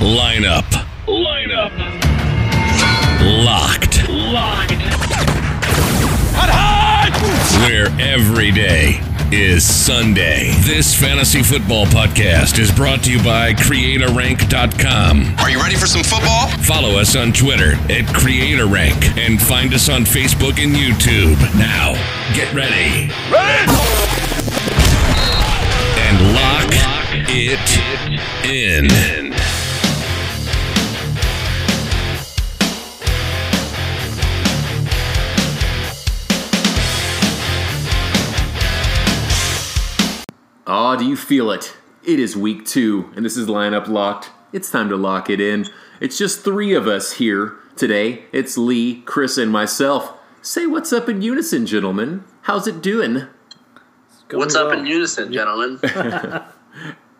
[0.00, 0.64] Line up.
[1.08, 1.72] Line up.
[3.22, 4.08] Locked.
[4.08, 4.82] Locked.
[6.36, 7.66] Hot, hot!
[7.66, 9.00] Where every day
[9.32, 10.52] is Sunday.
[10.60, 15.34] This fantasy football podcast is brought to you by CreatorRank.com.
[15.38, 16.48] Are you ready for some football?
[16.62, 21.38] Follow us on Twitter at CreatorRank and find us on Facebook and YouTube.
[21.58, 21.94] Now,
[22.34, 23.10] get ready.
[23.32, 23.72] Ready!
[25.98, 26.70] And lock
[27.28, 29.25] it in.
[40.66, 41.76] Oh, do you feel it?
[42.02, 44.30] It is week two, and this is lineup locked.
[44.52, 45.66] It's time to lock it in.
[46.00, 48.24] It's just three of us here today.
[48.32, 50.18] It's Lee, Chris, and myself.
[50.42, 52.24] Say what's up in unison, gentlemen.
[52.42, 53.28] How's it doing?
[54.32, 55.80] What's up in unison, gentlemen?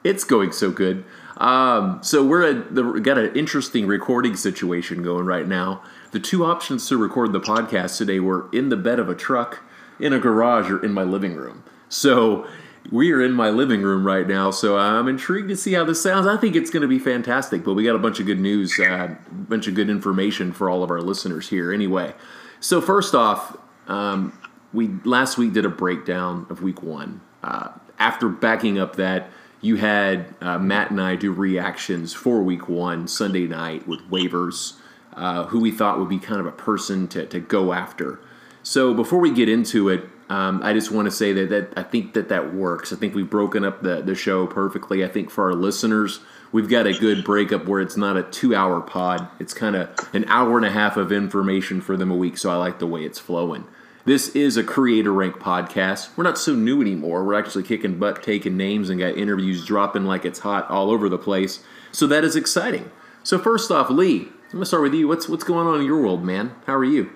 [0.04, 1.04] It's going so good.
[1.36, 5.82] Um, so we're a, the, we got an interesting recording situation going right now.
[6.12, 9.64] The two options to record the podcast today were in the bed of a truck,
[9.98, 11.64] in a garage, or in my living room.
[11.88, 12.46] So
[12.90, 14.50] we are in my living room right now.
[14.50, 16.26] So I'm intrigued to see how this sounds.
[16.26, 17.64] I think it's going to be fantastic.
[17.64, 20.70] But we got a bunch of good news, a uh, bunch of good information for
[20.70, 21.72] all of our listeners here.
[21.72, 22.14] Anyway,
[22.60, 23.56] so first off,
[23.88, 24.38] um,
[24.72, 27.20] we last week did a breakdown of week one.
[27.42, 32.68] Uh, after backing up that you had uh, Matt and I do reactions for week
[32.68, 34.74] one Sunday night with waivers,
[35.14, 38.20] uh, who we thought would be kind of a person to, to go after.
[38.62, 41.82] So before we get into it, um, I just want to say that, that I
[41.82, 42.92] think that that works.
[42.92, 45.04] I think we've broken up the, the show perfectly.
[45.04, 48.54] I think for our listeners, we've got a good breakup where it's not a two
[48.54, 49.28] hour pod.
[49.38, 52.38] It's kind of an hour and a half of information for them a week.
[52.38, 53.66] So I like the way it's flowing.
[54.04, 56.16] This is a creator rank podcast.
[56.16, 57.24] We're not so new anymore.
[57.24, 61.08] We're actually kicking butt, taking names, and got interviews dropping like it's hot all over
[61.08, 61.60] the place.
[61.90, 62.90] So that is exciting.
[63.22, 65.08] So first off, Lee, I'm gonna start with you.
[65.08, 66.54] What's what's going on in your world, man?
[66.66, 67.10] How are you?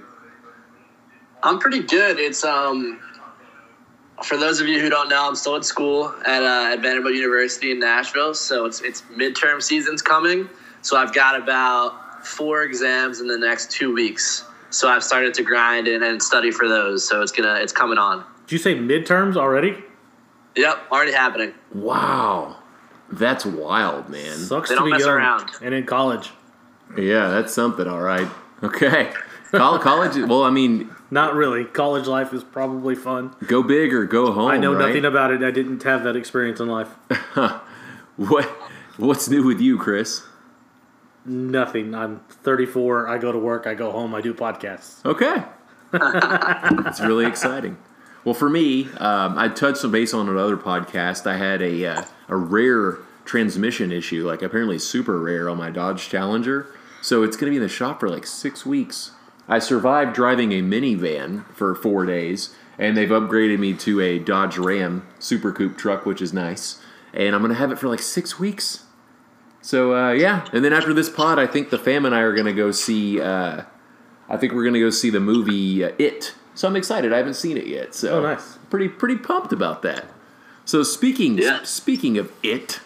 [1.43, 2.19] I'm pretty good.
[2.19, 3.01] It's um
[4.25, 7.15] for those of you who don't know, I'm still at school at, uh, at Vanderbilt
[7.15, 8.35] University in Nashville.
[8.35, 10.49] So it's it's midterm season's coming.
[10.83, 14.45] So I've got about four exams in the next two weeks.
[14.71, 17.07] So I've started to grind and, and study for those.
[17.09, 18.25] So it's gonna it's coming on.
[18.47, 19.83] Did you say midterms already?
[20.57, 21.55] Yep, already happening.
[21.73, 22.57] Wow,
[23.13, 24.37] that's wild, man.
[24.37, 25.51] Sucks They to don't be mess young around.
[25.63, 26.31] and in college.
[26.99, 27.87] Yeah, that's something.
[27.87, 28.29] All right.
[28.63, 29.13] Okay.
[29.53, 30.17] College.
[30.29, 31.65] Well, I mean, Not really.
[31.65, 33.35] College life is probably fun.
[33.47, 34.51] go big or go home.
[34.51, 34.87] I know right?
[34.87, 35.43] nothing about it.
[35.43, 36.91] I didn't have that experience in life.
[38.17, 38.45] What
[38.99, 40.23] What's new with you, Chris?
[41.25, 41.95] Nothing.
[41.95, 43.09] I'm 34.
[43.09, 43.67] I go to work.
[43.67, 44.15] I go home.
[44.15, 45.03] I do podcasts.
[45.07, 45.43] Okay.
[46.87, 47.79] it's really exciting.
[48.25, 51.27] Well, for me, um, I touched some base on another podcast.
[51.27, 56.11] I had a uh, a rare transmission issue, like apparently super rare on my Dodge
[56.11, 56.67] Challenger.
[57.01, 59.13] So it's going to be in the shop for like six weeks.
[59.51, 64.57] I survived driving a minivan for four days, and they've upgraded me to a Dodge
[64.57, 66.81] Ram Super Coupe truck, which is nice.
[67.13, 68.85] And I'm going to have it for like six weeks.
[69.61, 72.33] So uh, yeah, and then after this pod, I think the fam and I are
[72.33, 73.21] going to go see.
[73.21, 73.65] Uh,
[74.31, 76.35] I think we're gonna go see the movie uh, It.
[76.55, 77.13] So I'm excited.
[77.13, 77.95] I haven't seen it yet.
[77.95, 78.59] So Oh, nice.
[78.71, 80.05] Pretty pretty pumped about that.
[80.65, 81.65] So speaking Yeah.
[81.65, 82.81] speaking of It,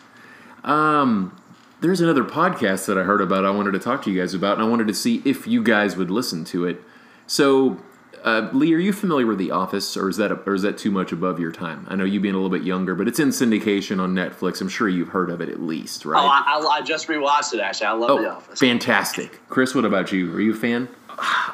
[0.64, 1.36] um,
[1.84, 3.45] there's another podcast that I heard about.
[3.45, 5.62] I wanted to talk to you guys about, and I wanted to see if you
[5.62, 6.81] guys would listen to it.
[7.27, 7.78] So.
[8.25, 10.91] Uh, Lee, are you familiar with The Office, or is that or is that too
[10.91, 11.84] much above your time?
[11.91, 14.62] I know you being a little bit younger, but it's in syndication on Netflix.
[14.62, 16.25] I'm sure you've heard of it at least, right?
[16.25, 17.61] Oh, I, I, I just rewatched it.
[17.61, 18.59] Actually, I love The Office.
[18.59, 19.47] fantastic!
[19.51, 20.34] Chris, what about you?
[20.34, 20.89] Are you a fan?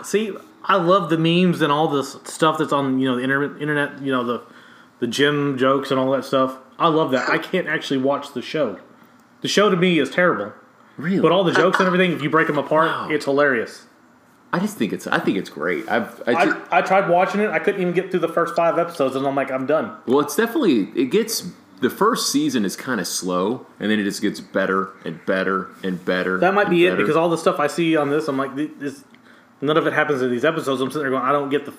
[0.04, 0.30] See,
[0.62, 4.00] I love the memes and all this stuff that's on you know the inter- internet.
[4.00, 4.42] You know the
[5.00, 6.56] the gym jokes and all that stuff.
[6.78, 7.28] I love that.
[7.28, 8.78] I can't actually watch the show.
[9.42, 10.52] The show to me is terrible,
[10.96, 11.20] Really?
[11.20, 13.08] but all the jokes and everything, if you break them apart, Wow.
[13.10, 13.86] it's hilarious.
[14.52, 15.88] I just think it's I think it's great.
[15.88, 17.50] I've I ju- I, I tried watching it.
[17.50, 19.92] I couldn't even get through the first five episodes, and I'm like, I'm done.
[20.06, 21.48] well, it's definitely it gets
[21.80, 25.68] the first season is kind of slow, and then it just gets better and better
[25.84, 26.36] and better.
[26.38, 29.04] That might be it because all the stuff I see on this, I'm like, this.
[29.62, 30.80] None of it happens in these episodes.
[30.80, 31.72] I'm sitting there going, I don't get the,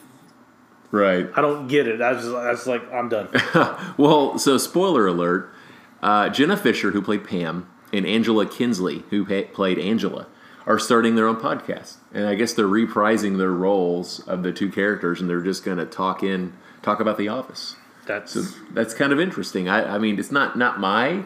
[0.91, 1.27] right.
[1.35, 2.01] I don't get it.
[2.01, 3.27] I was just, I was like, I'm done.
[3.97, 5.53] Well, so spoiler alert:
[6.01, 10.27] uh, Jenna Fischer, who played Pam, and Angela Kinsley, who played Angela,
[10.65, 14.71] are starting their own podcast, and I guess they're reprising their roles of the two
[14.71, 17.75] characters, and they're just going to talk in talk about The Office.
[18.05, 19.69] That's So that's kind of interesting.
[19.69, 21.25] I, I mean, it's not not my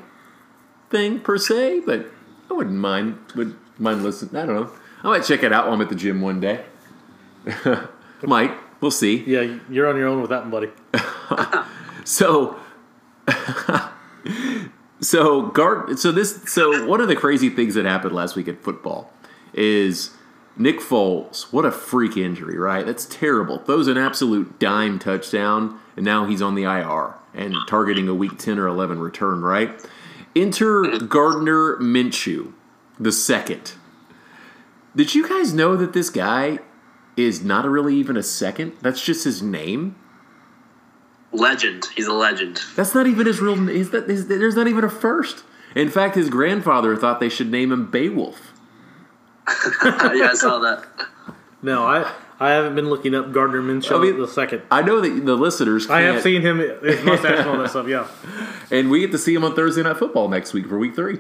[0.89, 2.05] thing per se, but
[2.49, 4.35] I wouldn't mind would mind listening.
[4.41, 4.71] I don't know.
[5.03, 6.65] I might check it out while I'm at the gym one day.
[8.23, 8.51] might.
[8.81, 9.23] We'll see.
[9.25, 9.59] yeah.
[9.69, 10.69] You're on your own with that one, buddy.
[12.05, 12.55] So,
[15.01, 15.99] So guard.
[15.99, 16.41] So this.
[16.51, 19.11] So one of the crazy things that happened last week at football
[19.53, 20.11] is
[20.57, 21.51] Nick Foles.
[21.51, 22.85] What a freak injury, right?
[22.85, 23.59] That's terrible.
[23.59, 28.37] Throws an absolute dime touchdown, and now he's on the IR and targeting a week
[28.37, 29.41] ten or eleven return.
[29.41, 29.71] Right.
[30.35, 32.53] Enter Gardner Minshew,
[32.99, 33.73] the second.
[34.95, 36.59] Did you guys know that this guy
[37.17, 38.73] is not really even a second?
[38.81, 39.95] That's just his name.
[41.35, 41.85] Legend.
[41.95, 42.61] He's a legend.
[42.75, 43.69] That's not even his real.
[43.69, 44.09] Is that?
[44.09, 45.43] Is, there's not even a first.
[45.75, 48.53] In fact, his grandfather thought they should name him Beowulf.
[49.83, 50.85] yeah, I saw that.
[51.61, 54.61] No, I I haven't been looking up Gardner Minshew I mean- the second.
[54.71, 55.85] I know that the listeners.
[55.87, 57.87] Can't, I have seen him his mustache and all that stuff.
[57.87, 58.07] Yeah,
[58.71, 61.19] and we get to see him on Thursday Night Football next week for Week Three.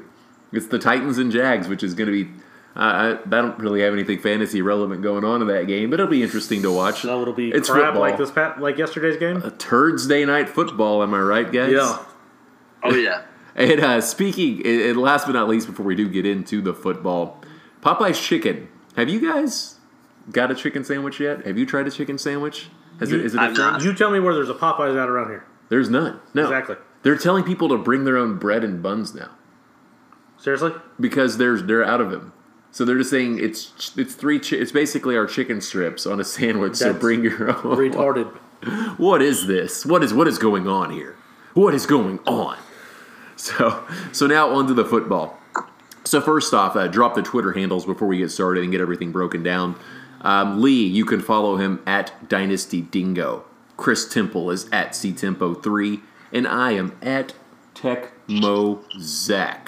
[0.51, 2.31] It's the Titans and Jags, which is going to be.
[2.75, 6.09] I, I don't really have anything fantasy relevant going on in that game, but it'll
[6.11, 7.01] be interesting to watch.
[7.01, 8.01] so it'll be It's crap football.
[8.01, 9.37] like this pat like yesterday's game.
[9.37, 11.71] A Thursday Night Football, am I right, guys?
[11.71, 12.03] Yeah,
[12.83, 13.21] Oh yeah.
[13.57, 16.73] And uh, speaking, and and last but not least, before we do get into the
[16.73, 17.41] football,
[17.79, 18.67] Popeye's Chicken.
[18.97, 19.75] Have you guys
[20.29, 21.45] got a chicken sandwich yet?
[21.45, 22.67] Have you tried a chicken sandwich?
[22.99, 23.59] Has it, is it a I've thing?
[23.65, 23.81] not.
[23.81, 25.45] you tell me where there's a Popeyes out around here.
[25.69, 26.19] There's none.
[26.33, 26.43] No.
[26.43, 26.75] Exactly.
[27.03, 29.29] They're telling people to bring their own bread and buns now
[30.37, 32.33] Seriously, because there's they're out of them.
[32.75, 34.37] So they're just saying it's it's three.
[34.37, 36.75] Chi- it's basically our chicken strips on a sandwich.
[36.75, 37.77] so That's bring your own.
[37.77, 38.37] retarded.
[38.97, 39.85] What is this?
[39.85, 41.15] What is what is going on here?
[41.53, 42.57] What is going on?
[43.37, 45.39] So so now onto the football.
[46.03, 49.13] So first off, uh, drop the Twitter handles before we get started and get everything
[49.13, 49.79] broken down.
[50.21, 53.45] Um, Lee, you can follow him at Dynasty Dingo.
[53.77, 56.01] Chris Temple is at ctempo3,
[56.33, 57.33] and I am at
[57.75, 59.67] TechMoZach.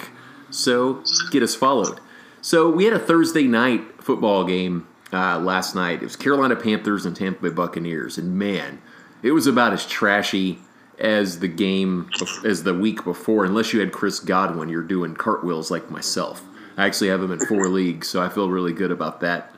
[0.50, 2.02] So get us followed.
[2.48, 6.02] So we had a Thursday night football game uh, last night.
[6.02, 8.82] It was Carolina Panthers and Tampa Bay Buccaneers, and man,
[9.22, 10.60] it was about as trashy
[10.98, 12.10] as the game
[12.46, 13.44] as the week before.
[13.44, 16.42] Unless you had Chris Godwin, you're doing cartwheels like myself.
[16.78, 19.54] I actually have him in four leagues, so I feel really good about that.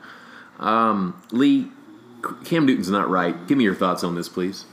[0.58, 1.70] Um, Lee,
[2.44, 3.46] Cam Newton's not right.
[3.46, 4.64] Give me your thoughts on this, please.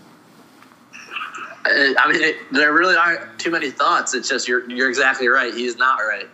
[0.91, 4.15] Uh, I mean, there really aren't too many thoughts.
[4.15, 5.53] It's just you're you're exactly right.
[5.53, 6.27] He's not right.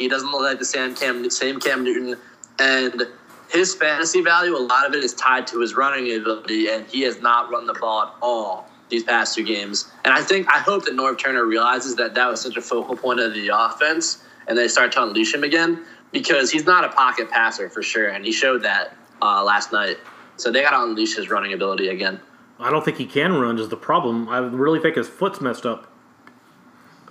[0.00, 2.18] He doesn't look like the same Cam same Cam Newton,
[2.58, 3.06] and
[3.50, 4.56] his fantasy value.
[4.56, 7.66] A lot of it is tied to his running ability, and he has not run
[7.66, 9.92] the ball at all these past two games.
[10.06, 12.96] And I think I hope that Norv Turner realizes that that was such a focal
[12.96, 16.88] point of the offense, and they start to unleash him again because he's not a
[16.88, 19.98] pocket passer for sure, and he showed that uh, last night.
[20.38, 22.18] So they got to unleash his running ability again.
[22.58, 23.58] I don't think he can run.
[23.58, 24.30] Is the problem?
[24.30, 25.89] I really think his foot's messed up.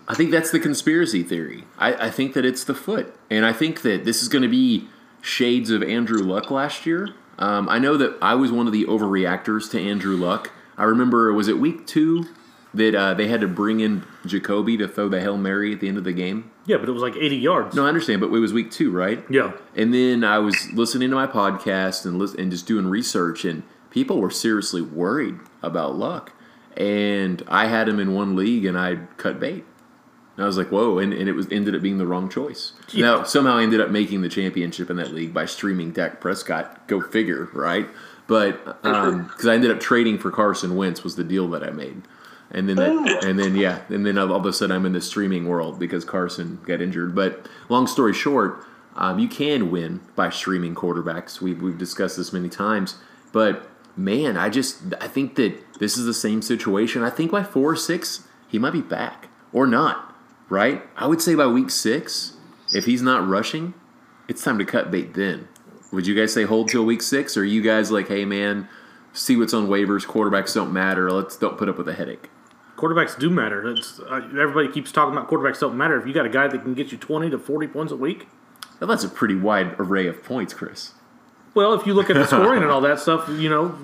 [0.09, 1.65] I think that's the conspiracy theory.
[1.77, 4.50] I, I think that it's the foot, and I think that this is going to
[4.50, 4.88] be
[5.21, 7.13] shades of Andrew Luck last year.
[7.38, 10.51] Um, I know that I was one of the overreactors to Andrew Luck.
[10.77, 12.25] I remember was it week two
[12.73, 15.88] that uh, they had to bring in Jacoby to throw the hail mary at the
[15.88, 16.51] end of the game.
[16.65, 17.75] Yeah, but it was like 80 yards.
[17.75, 19.23] No, I understand, but it was week two, right?
[19.29, 19.53] Yeah.
[19.75, 23.63] And then I was listening to my podcast and lis- and just doing research, and
[23.89, 26.33] people were seriously worried about Luck.
[26.77, 29.65] And I had him in one league, and I cut bait.
[30.39, 32.71] And I was like, "Whoa!" And, and it was ended up being the wrong choice.
[32.94, 33.06] Yeah.
[33.06, 36.88] Now somehow I ended up making the championship in that league by streaming Dak Prescott.
[36.88, 37.89] Go figure, right?
[38.25, 42.03] But because I ended up trading for Carson Wentz was the deal that I made.
[42.51, 45.01] And then that, and then yeah, and then all of a sudden I'm in the
[45.01, 47.13] streaming world because Carson got injured.
[47.13, 48.65] But long story short,
[48.96, 51.41] um, you can win by streaming quarterbacks.
[51.41, 52.96] We've we've discussed this many times.
[53.34, 53.67] But
[53.98, 57.03] man, I just I think that this is the same situation.
[57.03, 60.09] I think by four or six he might be back or not.
[60.50, 60.82] Right?
[60.98, 62.34] I would say by week six,
[62.74, 63.74] if he's not rushing,
[64.27, 65.13] it's time to cut bait.
[65.13, 65.48] Then
[65.91, 68.68] would you guys say hold till week six, or are you guys like, hey man,
[69.13, 70.06] see what's on waivers?
[70.06, 71.12] Quarterbacks don't matter.
[71.12, 72.29] Let's don't put up with a headache.
[72.77, 73.68] Quarterbacks do matter.
[73.68, 76.00] Uh, everybody keeps talking about quarterbacks don't matter.
[76.00, 78.27] If you got a guy that can get you 20 to 40 points a week,
[78.79, 80.94] Now, that's a pretty wide array of points, Chris.
[81.53, 83.77] well, if you look at the scoring and all that stuff, you know,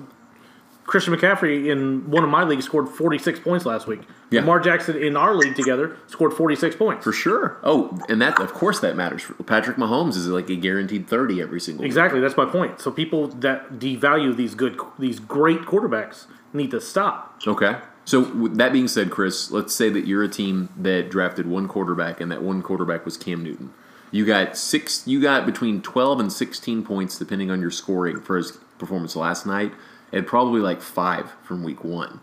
[0.86, 4.00] Christian McCaffrey in one of my leagues scored 46 points last week.
[4.30, 4.40] Yeah.
[4.40, 7.04] Lamar Jackson in our league together scored 46 points.
[7.04, 7.58] For sure.
[7.62, 9.24] Oh, and that of course that matters.
[9.46, 11.86] Patrick Mahomes is like a guaranteed thirty every single week.
[11.86, 12.80] Exactly, that's my point.
[12.80, 17.40] So people that devalue these good, these great quarterbacks need to stop.
[17.46, 17.76] Okay.
[18.04, 21.66] So with that being said, Chris, let's say that you're a team that drafted one
[21.68, 23.72] quarterback, and that one quarterback was Cam Newton.
[24.12, 25.06] You got six.
[25.06, 29.46] You got between twelve and sixteen points, depending on your scoring for his performance last
[29.46, 29.72] night,
[30.12, 32.20] and probably like five from week one.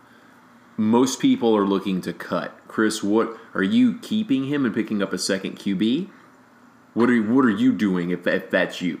[0.76, 2.56] Most people are looking to cut.
[2.66, 6.08] Chris, what are you keeping him and picking up a second QB?
[6.94, 9.00] What are what are you doing if, if that's you?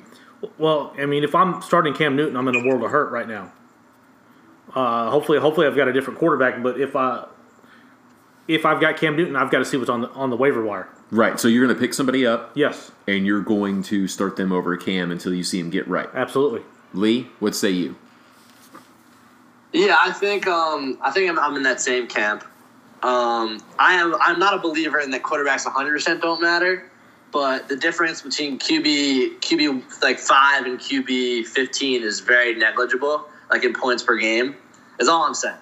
[0.58, 3.26] Well, I mean, if I'm starting Cam Newton, I'm in a world of hurt right
[3.26, 3.52] now.
[4.74, 6.62] Uh, hopefully, hopefully, I've got a different quarterback.
[6.62, 7.26] But if I,
[8.48, 10.64] if I've got Cam Newton, I've got to see what's on the on the waiver
[10.64, 10.88] wire.
[11.10, 11.38] Right.
[11.38, 14.76] So you're going to pick somebody up Yes, and you're going to start them over
[14.76, 16.08] Cam until you see him get right.
[16.14, 16.62] absolutely.
[16.92, 17.96] Lee, what say you?
[19.74, 22.44] Yeah, I think um, I think I'm, I'm in that same camp.
[23.02, 26.88] Um, I am I'm not a believer in that quarterbacks 100 percent don't matter,
[27.32, 33.64] but the difference between QB QB like five and QB 15 is very negligible, like
[33.64, 34.54] in points per game.
[35.00, 35.56] Is all I'm saying.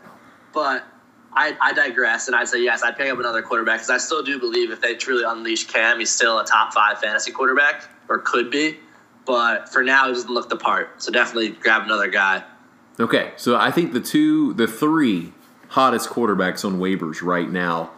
[0.52, 0.84] But
[1.32, 4.22] I, I digress, and I'd say yes, I'd pick up another quarterback because I still
[4.22, 8.18] do believe if they truly unleash Cam, he's still a top five fantasy quarterback or
[8.18, 8.76] could be.
[9.24, 11.02] But for now, he doesn't look the part.
[11.02, 12.44] So definitely grab another guy.
[13.00, 15.32] Okay, so I think the two, the three
[15.68, 17.90] hottest quarterbacks on waivers right now,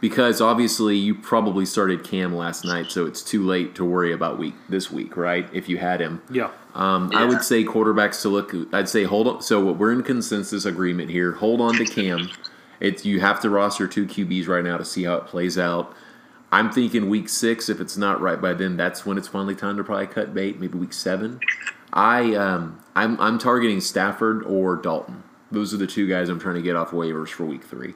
[0.00, 4.38] because obviously you probably started Cam last night, so it's too late to worry about
[4.38, 5.48] week this week, right?
[5.52, 8.52] If you had him, Yeah, um, I would say quarterbacks to look.
[8.72, 9.42] I'd say hold on.
[9.42, 11.32] So we're in consensus agreement here.
[11.32, 12.30] Hold on to Cam.
[12.80, 15.94] It's you have to roster two QBs right now to see how it plays out.
[16.52, 17.68] I'm thinking week six.
[17.68, 20.58] If it's not right by then, that's when it's finally time to probably cut bait.
[20.58, 21.40] Maybe week seven.
[21.92, 25.22] I um, I'm I'm targeting Stafford or Dalton.
[25.50, 27.94] Those are the two guys I'm trying to get off waivers for week three.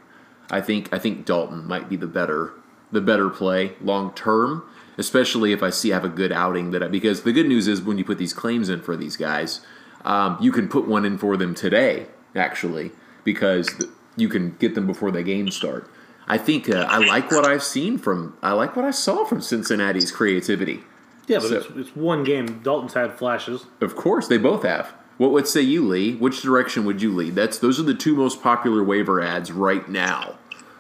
[0.51, 2.53] I think I think Dalton might be the better
[2.91, 4.65] the better play long term,
[4.97, 7.69] especially if I see I have a good outing that I, because the good news
[7.69, 9.61] is when you put these claims in for these guys,
[10.07, 12.91] um, you can put one in for them today actually
[13.25, 13.71] because
[14.17, 15.87] you can get them before the games start.
[16.27, 19.43] I think uh, I like what I've seen from I like what I saw from
[19.43, 20.81] Cincinnati's creativity.
[21.27, 22.61] Yeah, but So- it's, it's one game.
[22.63, 23.67] Dalton's had flashes.
[23.81, 24.93] Of course, they both have.
[25.17, 26.15] What would say you, Lee?
[26.17, 27.35] Which direction would you lead?
[27.37, 30.35] That's those are the two most popular waiver ads right now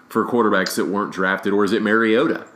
[0.08, 2.46] for quarterbacks that weren't drafted, or is it Mariota,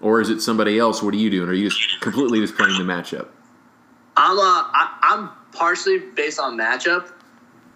[0.00, 1.00] or is it somebody else?
[1.02, 1.48] What are you doing?
[1.48, 3.28] Are you just completely just playing the matchup?
[4.16, 7.12] I'm uh, I, I'm partially based on matchup,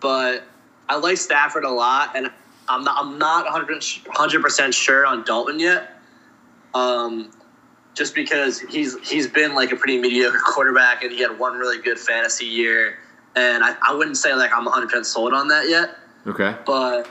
[0.00, 0.43] but
[0.88, 2.33] I like Stafford a lot, and
[2.69, 6.00] I'm not I'm not 100 percent sure on Dalton yet.
[6.75, 7.31] Um,
[7.95, 11.81] just because he's he's been like a pretty mediocre quarterback, and he had one really
[11.81, 12.99] good fantasy year,
[13.37, 15.97] and I, I wouldn't say like I'm 100 percent sold on that yet.
[16.27, 17.09] Okay, But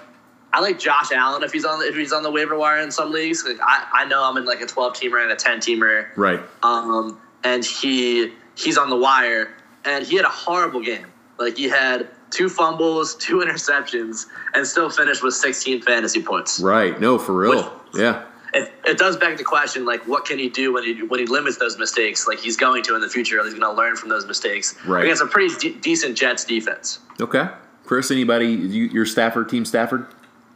[0.54, 2.92] I like Josh Allen if he's on the, if he's on the waiver wire in
[2.92, 3.46] some leagues.
[3.46, 6.40] Like I, I know I'm in like a 12 teamer and a 10 teamer right.
[6.64, 9.54] um, and he he's on the wire,
[9.86, 11.08] and he had a horrible game.
[11.38, 16.60] Like he had two fumbles, two interceptions, and still finished with 16 fantasy points.
[16.60, 17.00] Right.
[17.00, 17.82] No, for real.
[17.94, 18.26] Yeah.
[18.54, 21.26] It, it does beg the question, like, what can he do when he when he
[21.26, 22.28] limits those mistakes?
[22.28, 25.04] Like he's going to in the future, he's going to learn from those mistakes Right.
[25.06, 27.00] against a pretty de- decent Jets defense.
[27.20, 27.48] Okay.
[27.86, 28.48] Chris, anybody?
[28.48, 30.06] You, your Stafford team, Stafford.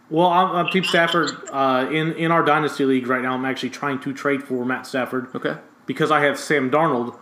[0.10, 1.32] Well, I'm, I'm Team Stafford.
[1.52, 4.86] Uh, in in our dynasty league right now, I'm actually trying to trade for Matt
[4.86, 5.58] Stafford Okay.
[5.86, 7.18] because I have Sam Darnold,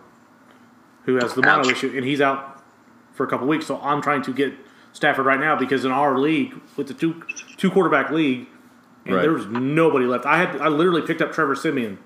[1.04, 2.62] who has the mono issue, and he's out
[3.12, 3.66] for a couple weeks.
[3.66, 4.52] So I'm trying to get
[4.92, 7.22] Stafford right now because in our league with the two
[7.56, 8.48] two quarterback league,
[9.06, 9.22] and Right.
[9.22, 10.26] there's nobody left.
[10.26, 11.98] I had I literally picked up Trevor Siemian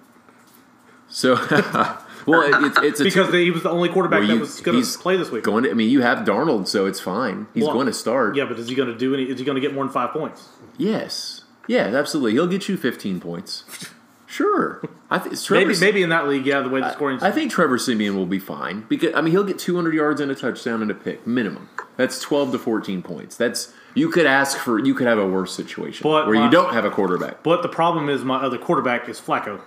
[1.08, 1.34] So,
[2.26, 5.16] well, it, it's because he was the only quarterback Well, that was going to play
[5.16, 5.42] this week.
[5.44, 5.64] going.
[5.64, 7.46] To, I mean, you have Darnold, so it's fine.
[7.54, 8.36] He's Well, going to start.
[8.36, 9.24] Yeah, but is he going to do any?
[9.24, 10.48] Is he going to get more than five points?
[10.76, 11.44] Yes.
[11.66, 12.32] Yeah, absolutely.
[12.32, 13.64] He'll get you 15 points.
[14.30, 14.82] Sure.
[15.10, 16.60] I think Maybe maybe in that league, yeah.
[16.60, 17.18] The way the scoring.
[17.22, 20.30] I think Trevor Siemian will be fine because I mean he'll get 200 yards and
[20.30, 21.70] a touchdown and a pick minimum.
[21.96, 23.38] That's 12 to 14 points.
[23.38, 26.50] That's you could ask for you could have a worse situation But where my- you
[26.50, 27.42] don't have a quarterback.
[27.42, 29.60] but the problem is my other quarterback is Flacco.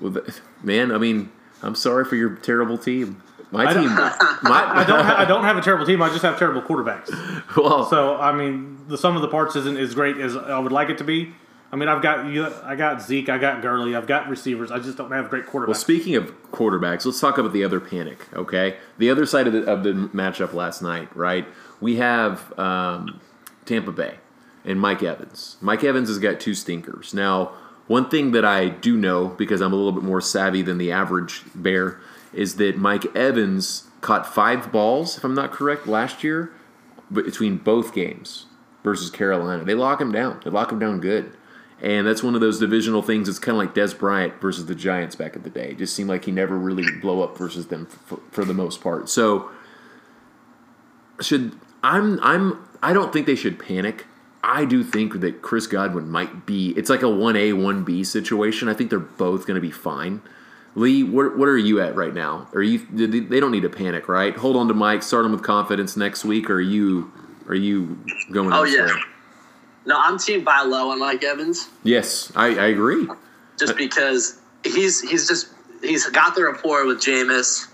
[0.00, 1.30] Well, the, man, I mean,
[1.62, 3.22] I'm sorry for your terrible team.
[3.50, 3.94] My I don't- team,
[4.42, 5.04] my, I don't.
[5.04, 6.02] Ha- I don't have a terrible team.
[6.02, 7.10] I just have terrible quarterbacks.
[7.56, 10.72] well, So I mean, the sum of the parts isn't as great as I would
[10.72, 11.34] like it to be.
[11.72, 12.46] I mean, I've got you.
[12.62, 13.28] I got Zeke.
[13.28, 13.96] I got Gurley.
[13.96, 14.70] I've got receivers.
[14.70, 15.66] I just don't have great quarterbacks.
[15.68, 18.26] Well, speaking of quarterbacks, let's talk about the other panic.
[18.32, 21.46] Okay, the other side of the, of the matchup last night, right?
[21.80, 23.20] We have um,
[23.64, 24.16] Tampa Bay
[24.64, 25.56] and Mike Evans.
[25.60, 27.12] Mike Evans has got two stinkers.
[27.14, 27.52] Now,
[27.86, 30.90] one thing that I do know because I'm a little bit more savvy than the
[30.90, 32.00] average bear
[32.32, 36.52] is that Mike Evans caught five balls, if I'm not correct, last year
[37.12, 38.46] between both games
[38.82, 39.64] versus Carolina.
[39.64, 40.40] They lock him down.
[40.44, 41.32] They lock him down good.
[41.82, 43.28] And that's one of those divisional things.
[43.28, 45.70] It's kind of like Dez Bryant versus the Giants back in the day.
[45.70, 48.80] It just seemed like he never really blow up versus them for, for the most
[48.80, 49.08] part.
[49.08, 49.50] So
[51.20, 54.06] should I'm I'm I don't think they should panic.
[54.42, 56.70] I do think that Chris Godwin might be.
[56.76, 58.68] It's like a one A one B situation.
[58.68, 60.20] I think they're both going to be fine.
[60.74, 62.48] Lee, what, what are you at right now?
[62.52, 62.84] Are you?
[62.92, 64.36] they- They don't need to panic, right?
[64.36, 65.02] Hold on to Mike.
[65.04, 66.50] Start him with confidence next week.
[66.50, 67.12] Or are you?
[67.48, 67.96] Are you
[68.32, 68.52] going?
[68.52, 68.88] Oh yeah.
[69.86, 71.68] No, I'm team by low on Mike Evans.
[71.84, 73.06] Yes, I, I agree.
[73.58, 75.48] just because he's he's just
[75.82, 77.68] he's got the rapport with Jameis.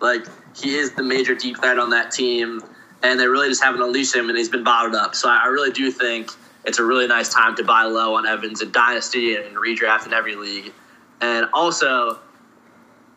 [0.00, 0.24] Like
[0.56, 2.62] he is the major deep threat on that team,
[3.02, 5.14] and they really just haven't unleashed him, and he's been bottled up.
[5.14, 6.30] So I, really do think
[6.64, 10.12] it's a really nice time to buy low on Evans in Dynasty and redraft in
[10.12, 10.72] every league.
[11.20, 12.18] And also,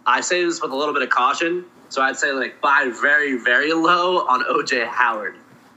[0.06, 1.66] I say this with a little bit of caution.
[1.90, 5.36] So I'd say like buy very, very low on OJ Howard,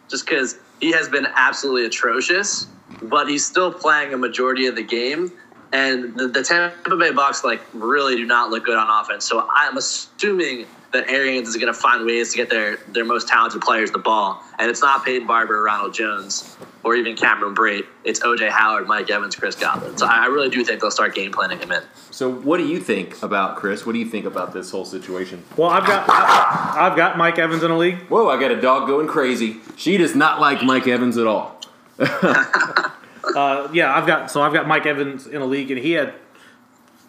[0.09, 2.67] just because he has been absolutely atrocious,
[3.03, 5.33] but he's still playing a majority of the game.
[5.73, 9.25] And the, the Tampa Bay Bucks like really do not look good on offense.
[9.25, 13.29] So I'm assuming that Arians is going to find ways to get their their most
[13.29, 17.55] talented players the ball, and it's not Peyton Barber, or Ronald Jones, or even Cameron
[17.55, 17.87] Brate.
[18.05, 19.97] It's OJ Howard, Mike Evans, Chris Godwin.
[19.97, 21.83] So I really do think they'll start game planning him in.
[22.11, 23.87] So, what do you think about Chris?
[23.87, 25.43] What do you think about this whole situation?
[25.57, 27.99] Well, I've got I, I've got Mike Evans in a league.
[28.09, 29.61] Whoa, I got a dog going crazy.
[29.77, 31.61] She does not like Mike Evans at all.
[33.37, 36.15] Uh, yeah, I've got so I've got Mike Evans in a league, and he had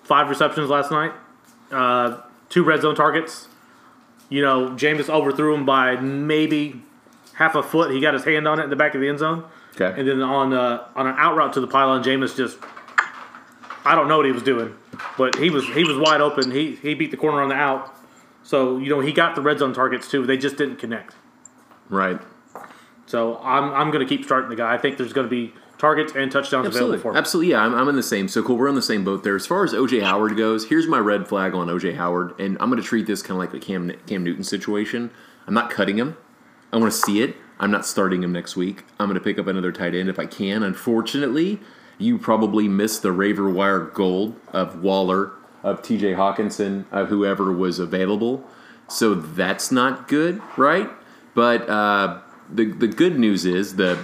[0.04, 1.12] five receptions last night,
[1.72, 3.48] uh, two red zone targets.
[4.30, 6.82] You know, Jameis overthrew him by maybe
[7.34, 7.92] half a foot.
[7.92, 9.44] He got his hand on it in the back of the end zone,
[9.80, 10.00] Okay.
[10.00, 12.58] and then on uh, on an out route to the pylon, Jameis just
[13.86, 14.75] I don't know what he was doing,
[15.18, 16.51] but he was he was wide open.
[16.51, 17.94] He he beat the corner on the out,
[18.44, 20.25] so you know he got the red zone targets too.
[20.25, 21.15] They just didn't connect.
[21.89, 22.20] Right.
[23.06, 24.74] So I'm I'm going to keep starting the guy.
[24.74, 27.18] I think there's going to be targets and touchdowns available for Absolutely.
[27.18, 27.18] him.
[27.18, 27.51] Absolutely.
[27.51, 28.27] Yeah, I'm, I'm in the same.
[28.27, 28.58] So cool.
[28.58, 29.36] We're on the same boat there.
[29.36, 32.70] As far as OJ Howard goes, here's my red flag on OJ Howard, and I'm
[32.70, 35.12] going to treat this kind of like a Cam Cam Newton situation.
[35.48, 36.18] I'm not cutting him.
[36.72, 37.36] I want to see it.
[37.60, 38.84] I'm not starting him next week.
[39.00, 40.63] I'm going to pick up another tight end if I can.
[40.63, 41.60] Unfortunately,
[41.98, 46.13] you probably missed the waiver wire gold of Waller, of T.J.
[46.13, 48.44] Hockenson, of whoever was available.
[48.88, 50.89] So that's not good, right?
[51.36, 54.03] But uh, the the good news is the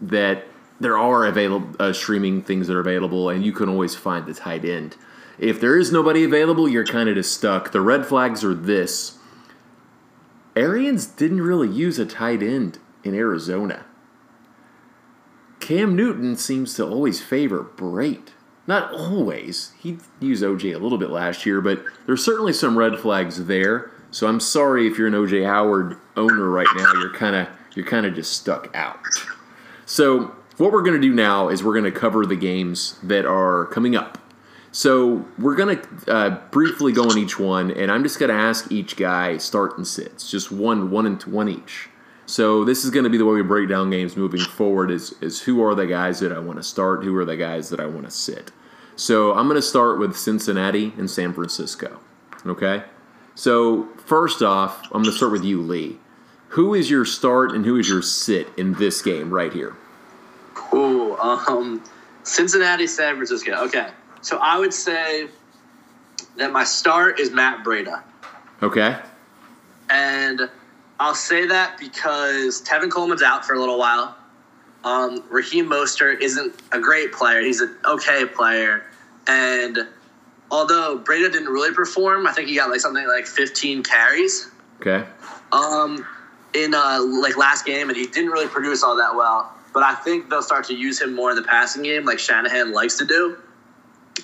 [0.00, 0.46] that
[0.80, 4.34] there are available uh, streaming things that are available, and you can always find the
[4.34, 4.96] tight end.
[5.38, 7.72] If there is nobody available, you're kind of just stuck.
[7.72, 9.18] The red flags are this:
[10.56, 13.84] Arians didn't really use a tight end in Arizona.
[15.60, 18.30] Cam Newton seems to always favor Brate.
[18.66, 19.72] Not always.
[19.78, 23.90] He used OJ a little bit last year, but there's certainly some red flags there.
[24.10, 26.92] So I'm sorry if you're an OJ Howard owner right now.
[26.94, 28.98] You're kind of you're kind of just stuck out.
[29.86, 33.24] So what we're going to do now is we're going to cover the games that
[33.24, 34.18] are coming up.
[34.70, 38.36] So we're going to uh, briefly go on each one, and I'm just going to
[38.36, 41.88] ask each guy start and sits, just one, one and one each.
[42.26, 44.90] So this is going to be the way we break down games moving forward.
[44.90, 47.02] Is is who are the guys that I want to start?
[47.02, 48.52] Who are the guys that I want to sit?
[48.96, 52.00] So I'm going to start with Cincinnati and San Francisco.
[52.44, 52.82] Okay.
[53.34, 56.00] So first off, I'm going to start with you, Lee.
[56.48, 59.76] Who is your start and who is your sit in this game right here?
[61.20, 61.82] Um,
[62.24, 63.52] Cincinnati, San Francisco.
[63.64, 63.88] Okay,
[64.20, 65.28] so I would say
[66.36, 68.02] that my start is Matt Breida,
[68.62, 68.96] Okay.
[69.90, 70.48] and
[71.00, 74.16] I'll say that because Tevin Coleman's out for a little while.
[74.84, 78.84] Um, Raheem Mostert isn't a great player; he's an okay player,
[79.26, 79.78] and
[80.50, 84.50] although Breida didn't really perform, I think he got like something like 15 carries.
[84.80, 85.04] Okay.
[85.52, 86.06] um,
[86.54, 89.52] in uh, like last game, and he didn't really produce all that well.
[89.78, 92.72] But I think they'll start to use him more in the passing game, like Shanahan
[92.72, 93.38] likes to do,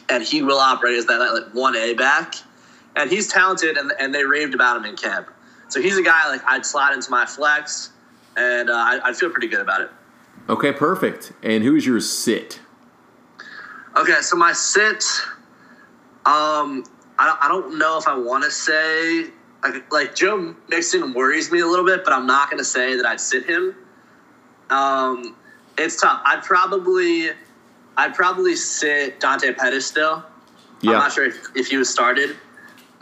[0.08, 2.34] and he will operate as that like one A back.
[2.96, 5.30] And he's talented, and, and they raved about him in camp.
[5.68, 7.90] So he's a guy like I'd slot into my flex,
[8.36, 9.90] and uh, I, I'd feel pretty good about it.
[10.48, 11.32] Okay, perfect.
[11.44, 12.58] And who is your sit?
[13.96, 15.04] Okay, so my sit,
[16.26, 16.84] um,
[17.16, 19.30] I don't, I don't know if I want to say
[19.62, 22.96] like, like Joe Mixon worries me a little bit, but I'm not going to say
[22.96, 23.76] that I'd sit him.
[24.68, 25.36] Um,
[25.78, 26.20] it's tough.
[26.24, 27.30] I'd probably,
[27.96, 30.24] I'd probably sit Dante Pettis still.
[30.82, 32.36] I'm not sure if, if he was started,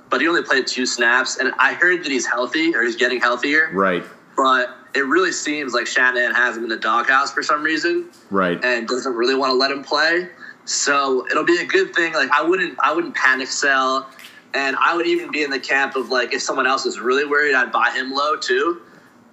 [0.09, 3.21] but he only played two snaps, and I heard that he's healthy or he's getting
[3.21, 3.71] healthier.
[3.73, 4.05] Right.
[4.37, 8.63] But it really seems like Shanahan has him in the doghouse for some reason Right.
[8.65, 10.29] and doesn't really want to let him play.
[10.65, 12.13] So it'll be a good thing.
[12.13, 14.09] Like I wouldn't, I wouldn't panic sell,
[14.55, 17.25] and I would even be in the camp of like if someone else is really
[17.25, 18.81] worried, I'd buy him low too.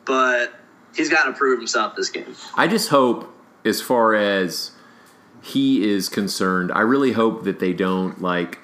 [0.06, 0.59] But
[0.95, 2.36] he's got to prove himself this game.
[2.56, 3.34] I just hope,
[3.65, 4.71] as far as
[5.41, 8.60] he is concerned, I really hope that they don't like.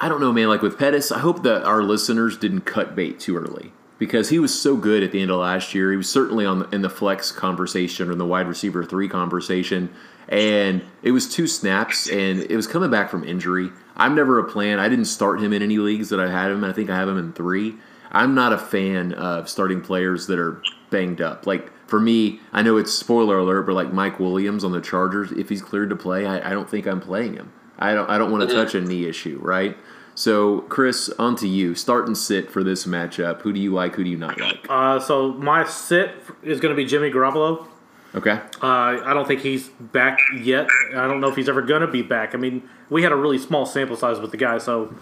[0.00, 0.48] I don't know, man.
[0.48, 4.38] Like with Pettis, I hope that our listeners didn't cut bait too early because he
[4.38, 5.90] was so good at the end of last year.
[5.90, 9.08] He was certainly on the, in the flex conversation or in the wide receiver three
[9.08, 9.88] conversation,
[10.28, 13.70] and it was two snaps, and it was coming back from injury.
[13.96, 14.78] I'm never a plan.
[14.80, 16.64] I didn't start him in any leagues that I had him.
[16.64, 17.76] I think I have him in three.
[18.10, 20.62] I'm not a fan of starting players that are
[20.94, 21.44] banged up.
[21.44, 25.32] Like for me, I know it's spoiler alert, but like Mike Williams on the Chargers,
[25.32, 27.52] if he's cleared to play, I, I don't think I'm playing him.
[27.78, 28.08] I don't.
[28.08, 29.76] I don't want to touch a knee issue, right?
[30.14, 31.74] So, Chris, on to you.
[31.74, 33.42] Start and sit for this matchup.
[33.42, 33.96] Who do you like?
[33.96, 34.64] Who do you not like?
[34.68, 36.12] Uh, so my sit
[36.44, 37.66] is going to be Jimmy Garoppolo.
[38.14, 38.38] Okay.
[38.62, 40.68] Uh, I don't think he's back yet.
[40.94, 42.32] I don't know if he's ever going to be back.
[42.32, 44.94] I mean, we had a really small sample size with the guy, so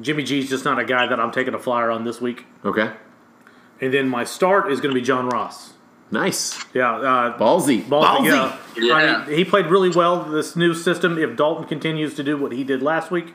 [0.00, 2.46] Jimmy G's just not a guy that I'm taking a flyer on this week.
[2.64, 2.92] Okay.
[3.80, 5.72] And then my start is going to be John Ross.
[6.10, 6.62] Nice.
[6.74, 7.82] Yeah, uh, Ballsy.
[7.82, 8.58] Ballsy, yeah.
[8.76, 8.94] Yeah.
[8.94, 10.24] I mean, he played really well.
[10.24, 13.32] This new system, if Dalton continues to do what he did last week,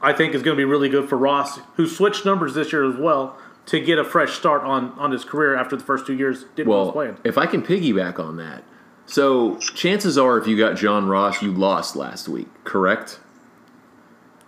[0.00, 2.84] I think is going to be really good for Ross, who switched numbers this year
[2.88, 6.14] as well to get a fresh start on, on his career after the first two
[6.14, 7.18] years didn't was Well, playing.
[7.24, 8.64] if I can piggyback on that,
[9.06, 13.20] so chances are, if you got John Ross, you lost last week, correct?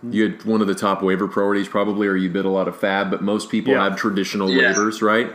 [0.02, 2.76] You had one of the top waiver priorities, probably, or you bid a lot of
[2.76, 3.84] fab, but most people Yeah.
[3.84, 4.72] have traditional Yeah.
[4.72, 5.32] waivers, right?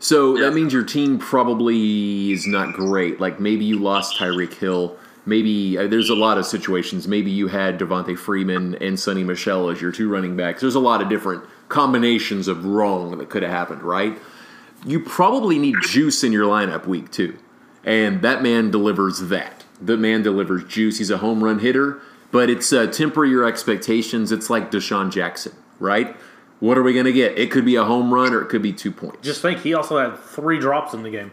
[0.00, 0.46] So Yeah.
[0.46, 3.20] that means your team probably is not great.
[3.20, 4.96] Like maybe you lost Tyreek Hill.
[5.26, 7.06] Maybe uh, there's a lot of situations.
[7.06, 10.60] Maybe you had Devonta Freeman and Sony Michel as your two running backs.
[10.62, 14.18] There's a lot of different combinations of wrong that could have happened, right?
[14.86, 17.34] you probably need juice in your lineup week two.
[17.84, 19.64] And that man delivers that.
[19.78, 20.96] The man delivers juice.
[20.96, 21.98] He's a home run hitter,
[22.30, 24.32] but it's uh, temper your expectations.
[24.32, 26.16] It's like DeSean Jackson, right?
[26.60, 27.38] What are we going to get?
[27.38, 29.18] It could be a home run or it could be two points.
[29.22, 31.32] Just think, he also had three drops in the game.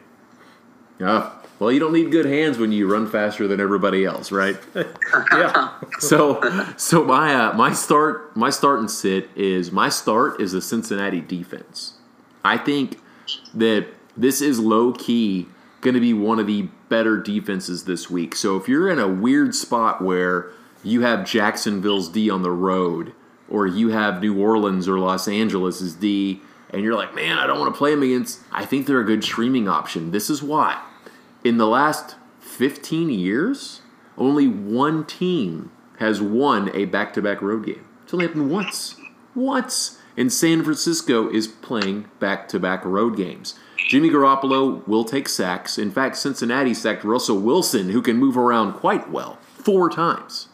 [1.02, 4.58] Ah, well, you don't need good hands when you run faster than everybody else, right?
[5.32, 5.74] Yeah.
[6.00, 6.42] so
[6.78, 11.22] so my uh, my start my start and sit is my start is the Cincinnati
[11.22, 11.94] defense.
[12.44, 13.00] I think
[13.54, 15.48] that this is low key
[15.82, 18.36] going to be one of the better defenses this week.
[18.36, 20.52] So if you're in a weird spot where
[20.88, 23.13] you have Jacksonville's D on the road
[23.50, 27.60] or you have New Orleans or Los Angeles' D and you're like, "Man, I don't
[27.60, 30.12] want to play them against." I think they're a good streaming option.
[30.12, 30.82] This is why.
[31.43, 33.82] In the last 15 years,
[34.17, 37.86] only one team has won a back to back road game.
[38.04, 38.95] It's only happened once.
[39.36, 40.00] Once.
[40.15, 43.54] And San Francisco is playing back to back road games.
[43.88, 45.78] Jimmy Garoppolo will take sacks.
[45.78, 50.47] In fact, Cincinnati sacked Russell Wilson, who can move around quite well, four times.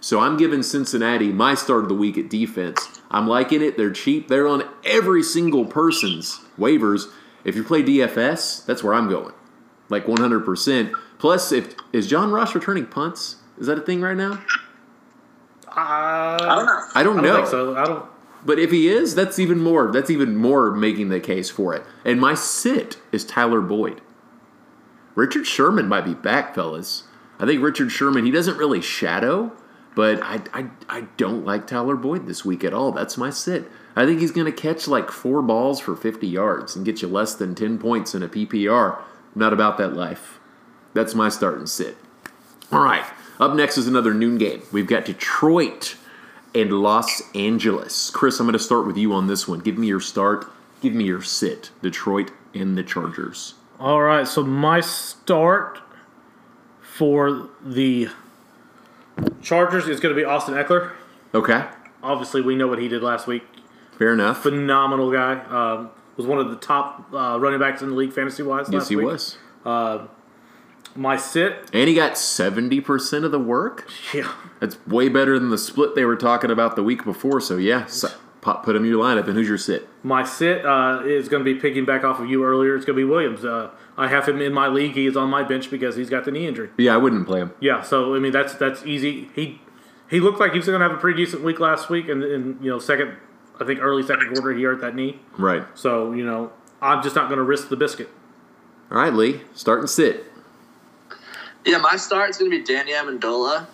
[0.00, 3.00] So I'm giving Cincinnati my start of the week at defense.
[3.10, 3.76] I'm liking it.
[3.76, 4.28] They're cheap.
[4.28, 7.04] They're on every single person's waivers.
[7.44, 9.34] If you play DFS, that's where I'm going.
[9.88, 10.92] Like 100%.
[11.18, 13.36] Plus, if is John Ross returning punts?
[13.58, 14.42] Is that a thing right now?
[15.68, 16.82] Uh, I don't know.
[16.94, 17.36] I don't I don't know.
[17.36, 17.76] think so.
[17.76, 18.06] I don't.
[18.44, 19.92] But if he is, that's even more.
[19.92, 21.82] That's even more making the case for it.
[22.06, 24.00] And my sit is Tyler Boyd.
[25.14, 27.04] Richard Sherman might be back, fellas.
[27.38, 28.24] I think Richard Sherman.
[28.24, 29.52] He doesn't really shadow,
[30.00, 32.90] but I I, I don't like Tyler Boyd this week at all.
[32.90, 33.70] That's my sit.
[33.94, 37.08] I think he's going to catch like four balls for 50 yards and get you
[37.08, 38.98] less than 10 points in a PPR.
[39.34, 40.40] not about that life.
[40.94, 41.98] That's my start and sit.
[42.72, 43.04] All right.
[43.38, 44.62] Up next is another noon game.
[44.72, 45.96] We've got Detroit
[46.54, 48.08] and Los Angeles.
[48.08, 49.58] Chris, I'm going to start with you on this one.
[49.58, 50.50] Give me your start.
[50.80, 51.72] Give me your sit.
[51.82, 53.52] Detroit and the Chargers.
[53.78, 55.80] All right, so my start
[56.80, 58.08] for the
[59.42, 60.92] Chargers is going to be Austin Ekeler.
[61.34, 61.64] Okay.
[62.02, 63.42] Obviously, we know what he did last week.
[63.98, 64.42] Fair enough.
[64.42, 65.40] Phenomenal guy.
[65.44, 68.68] Um, was one of the top uh, running backs in the league fantasy wise.
[68.70, 69.36] yes, he was.
[70.96, 73.88] My sit, And he got 70% of the work.
[74.12, 77.40] yeah, That's way better than the split they were talking about the week before.
[77.40, 78.08] So, yeah, so,
[78.40, 79.26] put him in your lineup.
[79.28, 79.88] And who's your sit?
[80.02, 82.74] My sit uh, is going to be picking back off of you earlier.
[82.76, 83.44] It's going to be Williams.
[83.44, 84.92] Uh, I have him in my league.
[84.94, 86.70] He is on my bench because he's got the knee injury.
[86.78, 87.52] Yeah, I wouldn't play him.
[87.60, 89.28] Yeah, so I mean that's that's easy.
[89.34, 89.60] He
[90.08, 92.22] he looked like he was going to have a pretty decent week last week, and,
[92.22, 93.12] and you know second,
[93.60, 95.18] I think early second quarter he hurt that knee.
[95.36, 95.64] Right.
[95.74, 98.08] So you know I'm just not going to risk the biscuit.
[98.90, 99.42] All right, Lee.
[99.54, 100.24] Start and sit.
[101.66, 103.66] Yeah, my start's gonna be Danny Amendola.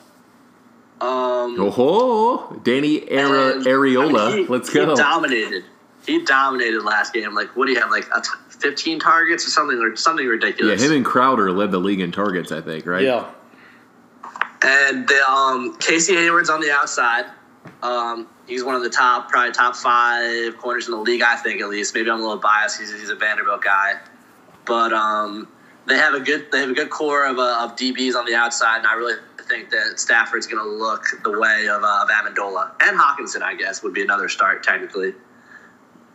[1.01, 4.27] Um, Oh, ho, Danny Ara- and, Areola.
[4.27, 4.89] I mean, he- Let's go.
[4.91, 5.65] He dominated.
[6.07, 7.35] He dominated last game.
[7.35, 7.91] Like, what do you have?
[7.91, 8.29] Like a t-
[8.61, 10.81] 15 targets or something, or something ridiculous.
[10.81, 13.03] Yeah, him and Crowder led the league in targets, I think, right?
[13.03, 13.31] Yeah.
[14.63, 17.27] And the, um, Casey Hayward's on the outside.
[17.83, 21.61] Um, he's one of the top, probably top five corners in the league, I think
[21.61, 21.95] at least.
[21.95, 22.79] Maybe I'm a little biased.
[22.79, 23.95] He's, he's a Vanderbilt guy,
[24.65, 25.49] but um,
[25.87, 28.35] they have a good they have a good core of, uh, of DBs on the
[28.35, 32.09] outside, and I really think that Stafford's going to look the way of, uh, of
[32.09, 33.43] Amendola and Hockenson.
[33.43, 35.15] I guess would be another start technically.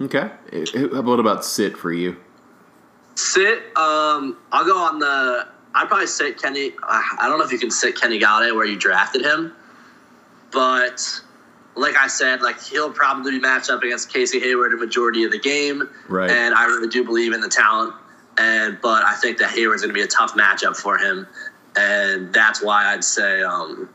[0.06, 0.30] Okay.
[0.74, 2.18] How about about sit for you?
[3.16, 3.60] Sit.
[3.76, 5.48] Um, I'll go on the.
[5.74, 6.74] I'd probably sit Kenny.
[6.84, 9.54] I I don't know if you can sit Kenny Golladay where you drafted him,
[10.52, 11.22] but
[11.76, 15.32] like I said, like he'll probably be matched up against Casey Hayward a majority of
[15.32, 15.88] the game.
[16.08, 16.30] Right.
[16.30, 17.94] And I really do believe in the talent.
[18.38, 21.28] And but I think that Hayward's going to be a tough matchup for him,
[21.76, 23.90] and that's why I'd say um,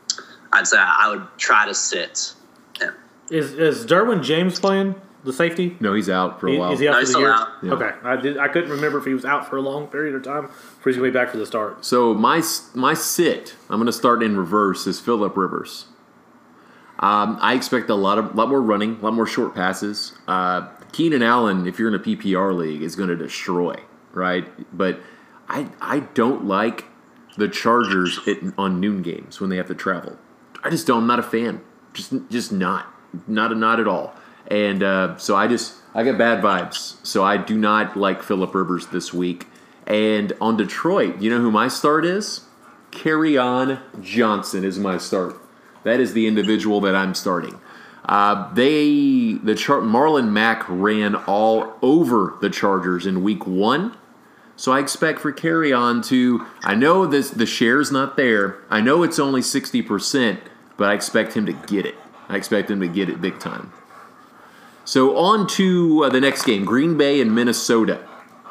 [0.53, 2.33] I'd say I would try to sit
[2.79, 2.93] him.
[3.31, 4.95] Is is Derwin James playing
[5.27, 5.77] the safety?
[5.79, 6.71] No, he's out for a while.
[6.71, 7.33] Is he out No, for he's the year?
[7.33, 7.47] out.
[7.61, 7.73] Yeah.
[7.73, 8.37] Okay, I did.
[8.39, 10.51] I couldn't remember if he was out for a long period of time, or
[10.85, 11.85] he's gonna be back for the start.
[11.85, 12.41] So my
[12.73, 14.87] my sit, I'm going to start in reverse.
[14.87, 15.85] Is Philip Rivers.
[16.99, 20.13] Um, I expect a lot of lot more running, a lot more short passes.
[20.27, 23.75] Uh, Keenan Allen, if you're in a PPR league, is going to destroy,
[24.13, 24.47] right?
[24.75, 24.99] But
[25.47, 26.85] I I don't like
[27.37, 30.17] the Chargers at, on noon games when they have to travel.
[30.63, 31.01] I just don't.
[31.03, 31.61] I'm not a fan.
[31.93, 32.87] Just just not
[33.27, 34.15] not not at all.
[34.47, 36.95] And uh, so I just I get bad vibes.
[37.05, 39.47] So I do not like Philip Rivers this week.
[39.85, 42.41] And on Detroit, you know who my start is?
[42.91, 45.37] Kerryon Johnson is my start.
[45.83, 47.59] That is the individual that I'm starting.
[48.05, 53.97] Uh, they the Char- Marlon Mack ran all over the Chargers in Week One,
[54.55, 56.45] so I expect for Kerryon to.
[56.63, 58.57] I know this the share's not there.
[58.69, 60.39] I know it's only sixty percent,
[60.77, 61.95] but I expect him to get it.
[62.29, 63.73] I expect him to get it big time.
[64.87, 68.07] So on to uh, the next game: Green Bay and Minnesota.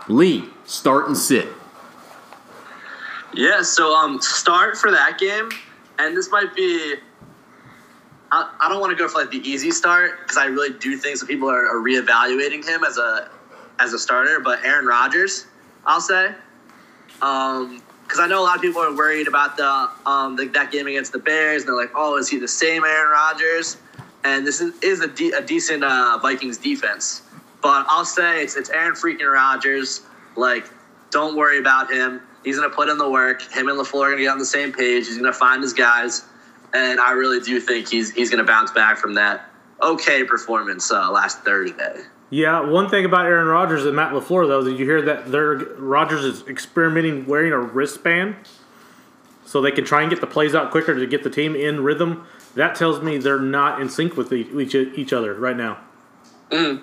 [0.06, 1.48] Lee, start and sit.
[3.32, 5.48] Yeah, so um, start for that game,
[5.98, 6.96] and this might be.
[8.30, 10.98] I, I don't want to go for like the easy start because I really do
[10.98, 13.30] think some people are, are reevaluating him as a
[13.80, 14.38] as a starter.
[14.38, 15.46] But Aaron Rodgers,
[15.86, 16.34] I'll say,
[17.14, 20.86] because I know a lot of people are worried about the um the, that game
[20.86, 21.62] against the Bears.
[21.62, 23.78] And they're like, oh, is he the same Aaron Rodgers?
[24.26, 27.22] And this is, is a, de- a decent uh, Vikings defense.
[27.62, 30.02] But I'll say it's it's Aaron freaking Rodgers.
[30.34, 30.68] Like,
[31.10, 32.20] don't worry about him.
[32.44, 33.40] He's gonna put in the work.
[33.42, 35.06] Him and LaFleur are gonna get on the same page.
[35.06, 36.24] He's gonna find his guys,
[36.74, 39.48] and I really do think he's he's gonna bounce back from that
[39.80, 42.02] okay performance uh, last Thursday.
[42.30, 45.54] Yeah, one thing about Aaron Rodgers and Matt Lafleur though, did you hear that their
[45.54, 48.34] Rodgers is experimenting wearing a wristband
[49.44, 51.84] so they can try and get the plays out quicker to get the team in
[51.84, 52.26] rhythm?
[52.56, 55.78] That tells me they're not in sync with each each other right now.
[56.50, 56.82] Mm.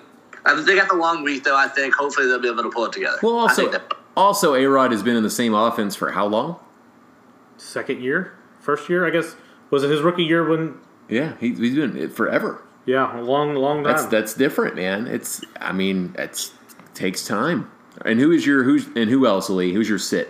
[0.64, 1.56] They got the long week though.
[1.56, 3.18] I think hopefully they'll be able to pull it together.
[3.22, 3.82] Well, also, think
[4.16, 6.60] also, A Rod has been in the same offense for how long?
[7.56, 9.36] Second year, first year, I guess.
[9.70, 10.78] Was it his rookie year when?
[11.08, 12.62] Yeah, he, he's been it forever.
[12.86, 13.92] Yeah, a long, long time.
[13.92, 15.06] That's that's different, man.
[15.08, 16.52] It's I mean, it's
[16.94, 17.70] takes time.
[18.04, 19.72] And who is your who's and who else, Lee?
[19.72, 20.28] Who's your sit?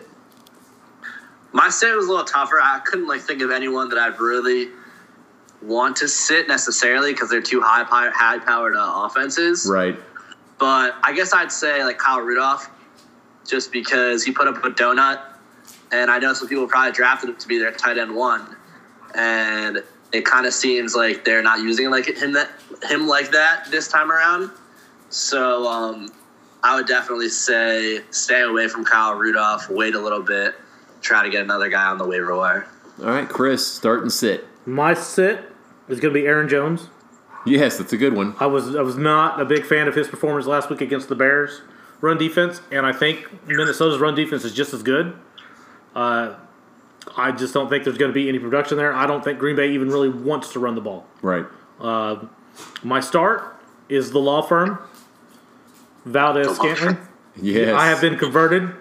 [1.52, 2.61] My sit was a little tougher.
[2.62, 4.68] I couldn't like think of anyone that I'd really
[5.66, 9.66] want to sit necessarily because they're too high high powered uh, offenses.
[9.68, 9.98] Right.
[10.59, 12.70] But I guess I'd say like Kyle Rudolph,
[13.46, 15.20] just because he put up a donut,
[15.90, 18.57] and I know some people probably drafted him to be their tight end one,
[19.14, 22.50] and it kind of seems like they're not using like him that
[22.88, 24.50] him like that this time around.
[25.09, 26.12] So um,
[26.62, 29.68] I would definitely say stay away from Kyle Rudolph.
[29.70, 30.55] Wait a little bit.
[31.00, 32.66] Try to get another guy on the waiver wire.
[33.00, 34.46] All right, Chris, start and sit.
[34.66, 35.54] My sit
[35.88, 36.88] is going to be Aaron Jones.
[37.47, 38.35] Yes, that's a good one.
[38.40, 41.14] I was I was not a big fan of his performance last week against the
[41.14, 41.61] Bears
[42.01, 45.16] run defense, and I think Minnesota's run defense is just as good.
[45.94, 46.35] Uh,
[47.16, 48.92] I just don't think there's going to be any production there.
[48.92, 51.07] I don't think Green Bay even really wants to run the ball.
[51.20, 51.44] Right.
[52.83, 53.57] My start
[53.88, 54.79] is the law firm,
[56.07, 56.99] Valdes-Scantling.
[57.37, 57.75] Yes.
[57.75, 58.75] I have been converted.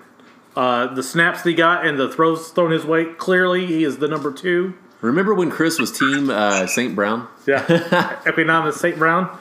[0.56, 3.98] Uh, the snaps that he got and the throws thrown his way, clearly he is
[3.98, 4.76] the number two.
[5.04, 6.96] Remember when Chris was team uh, St.
[6.96, 7.28] Brown?
[7.46, 7.66] Yeah,
[8.26, 8.98] Equanimeous St.
[8.98, 9.38] Brown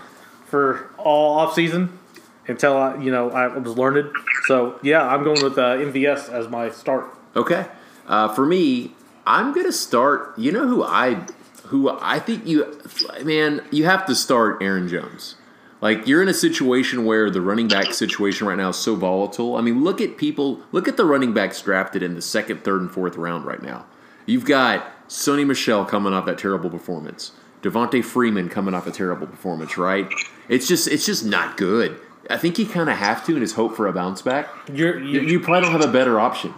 [0.47, 2.01] for all off season
[2.49, 4.11] until I, you know, I was learned.
[4.47, 7.07] So yeah, I'm going with uh, MVS as my start.
[7.37, 7.67] Okay.
[8.09, 8.93] Uh, for me,
[9.25, 10.37] I'm gonna start.
[10.37, 11.27] You know who I
[11.67, 12.81] who I think you
[13.23, 15.37] man you have to start Aaron Jones.
[15.81, 19.55] Like you're in a situation where the running back situation right now is so volatile.
[19.55, 20.61] I mean, look at people.
[20.73, 23.87] Look at the running backs drafted in the second, third, and fourth round right now.
[24.27, 27.33] You've got Sony Michel coming off that terrible performance.
[27.63, 29.77] Devonta Freeman coming off a terrible performance.
[29.79, 30.09] Right?
[30.49, 31.99] It's just it's just not good.
[32.31, 34.49] I think you kind of have to, and just hope for a bounce back.
[34.73, 36.55] You're, You, you, you probably don't have a better option.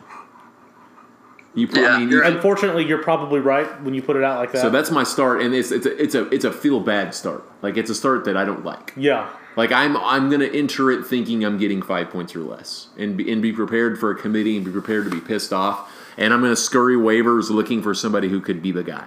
[1.55, 4.25] You, pro- Yeah, I mean, you- you're- unfortunately, you're probably right when you put it
[4.25, 4.61] out like that.
[4.61, 7.45] so that's my start, and it's it's a it's a it's a feel bad start.
[7.63, 8.93] Like it's a start that I don't like.
[8.97, 9.29] yeah.
[9.57, 13.31] Like I'm I'm gonna enter it thinking I'm getting five points or less, and be,
[13.31, 15.93] and be prepared for a committee and be prepared to be pissed off.
[16.17, 19.07] And I'm gonna scurry waivers looking for somebody who could be the guy.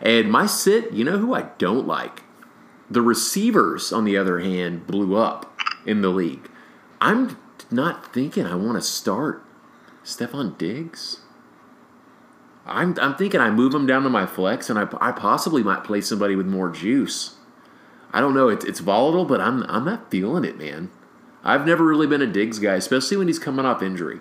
[0.00, 2.22] And my sit, you know who I don't like.
[2.90, 6.50] The receivers, on the other hand, blew up in the league.
[7.00, 7.38] I'm
[7.70, 9.42] not thinking I want to start
[10.04, 11.20] Stefon Diggs.
[12.64, 15.84] I'm, I'm thinking I move him down to my flex, and I, I possibly might
[15.84, 17.36] play somebody with more juice.
[18.12, 18.48] I don't know.
[18.48, 20.90] It's it's volatile, but I'm I'm not feeling it, man.
[21.44, 24.20] I've never really been a Diggs guy, especially when he's coming off injury.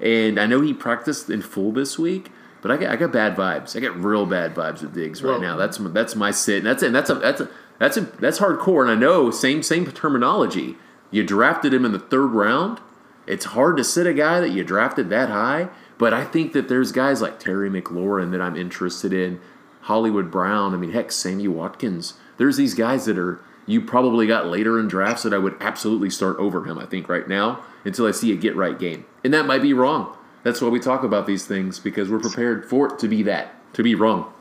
[0.00, 2.30] And I know he practiced in full this week,
[2.62, 3.76] but I got I got bad vibes.
[3.76, 5.56] I got real bad vibes with Diggs right Well- now.
[5.56, 6.58] That's my, that's my sit.
[6.58, 9.62] And that's and that's a that's a That's a, that's hardcore, and I know same
[9.62, 10.76] same terminology.
[11.10, 12.80] You drafted him in the third round.
[13.26, 16.68] It's hard to sit a guy that you drafted that high, but I think that
[16.68, 19.40] there's guys like Terry McLaurin that I'm interested in,
[19.82, 20.72] Hollywood Brown.
[20.72, 22.14] I mean, heck, Sammy Watkins.
[22.38, 26.10] There's these guys that are you probably got later in drafts that I would absolutely
[26.10, 26.78] start over him.
[26.78, 29.72] I think right now until I see a get right game, and that might be
[29.72, 30.16] wrong.
[30.42, 33.54] That's why we talk about these things because we're prepared for it to be that
[33.74, 34.32] to be wrong.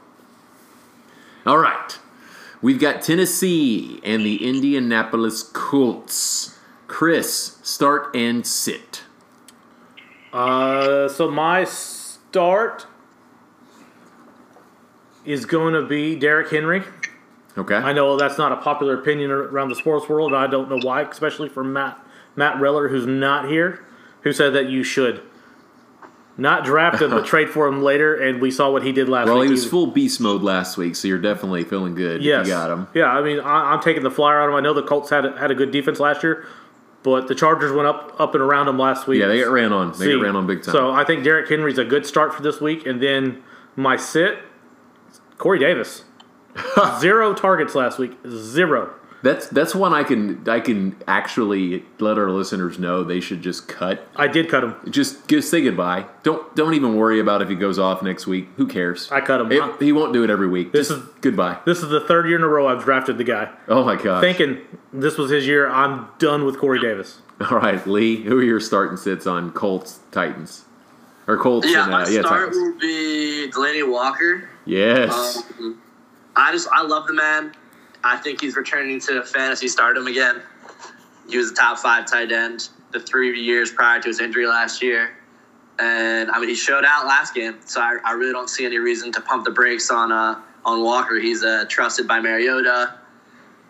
[1.45, 1.99] All right.
[2.61, 6.57] We've got Tennessee and the Indianapolis Colts.
[6.87, 9.03] Chris, start and sit.
[10.31, 12.87] Uh, so my start
[15.25, 16.83] is going to be Derrick Henry.
[17.57, 17.75] Okay.
[17.75, 20.79] I know that's not a popular opinion around the sports world, and I don't know
[20.81, 21.97] why, especially for Matt
[22.35, 23.85] Matt Reller, who's not here,
[24.21, 25.21] who said that you should
[26.37, 28.13] not draft him, but trade for him later.
[28.13, 29.31] And we saw what he did last week.
[29.31, 29.47] Well, week.
[29.47, 32.41] he was full beast mode last week, so you're definitely feeling good Yes.
[32.41, 32.87] if you got him.
[32.93, 34.55] Yeah, I mean, I, I'm taking the flyer on him.
[34.55, 36.45] I know the Colts had a, had a good defense last year,
[37.03, 39.21] but the Chargers went up up and around him last week.
[39.21, 39.91] Yeah, they got ran on.
[39.93, 40.73] They See, got ran on big time.
[40.73, 42.85] So I think Derrick Henry's a good start for this week.
[42.85, 43.41] And then
[43.77, 44.39] my sit,
[45.37, 46.03] Corey Davis.
[46.99, 48.13] Zero targets last week.
[48.27, 48.93] Zero.
[49.23, 53.67] that's that's one I can I can actually let our listeners know they should just
[53.67, 54.07] cut.
[54.15, 54.75] I did cut him.
[54.89, 56.05] Just just say goodbye.
[56.23, 58.47] Don't don't even worry about if he goes off next week.
[58.57, 59.11] Who cares?
[59.11, 59.51] I cut him.
[59.51, 60.71] It- he won't do it every week.
[60.71, 61.57] This just is- goodbye.
[61.65, 63.49] This is the third year in a row I've drafted the guy.
[63.67, 64.21] Oh my gosh.
[64.21, 64.59] Thinking
[64.93, 65.69] this was his year.
[65.69, 67.19] I'm done with Corey Davis.
[67.51, 70.63] All right, Lee, who are your starting sits on Colts Titans?
[71.27, 72.55] Or Colts Yeah, and my uh, yeah, start Titans.
[72.55, 74.47] will be Delanie Walker.
[74.65, 75.43] Yes.
[75.59, 75.81] Um,
[76.35, 77.53] I just I love the man.
[78.03, 80.41] I think he's returning to fantasy stardom again.
[81.29, 84.81] He was a top five tight end the three years prior to his injury last
[84.81, 85.17] year,
[85.79, 87.57] and I mean he showed out last game.
[87.65, 90.83] So I, I really don't see any reason to pump the brakes on uh, on
[90.83, 91.19] Walker.
[91.19, 92.95] He's uh, trusted by Mariota.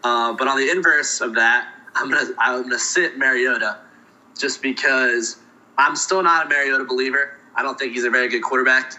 [0.03, 3.79] Uh, but on the inverse of that, I'm gonna I'm gonna sit Mariota
[4.37, 5.37] just because
[5.77, 7.37] I'm still not a Mariota believer.
[7.55, 8.93] I don't think he's a very good quarterback.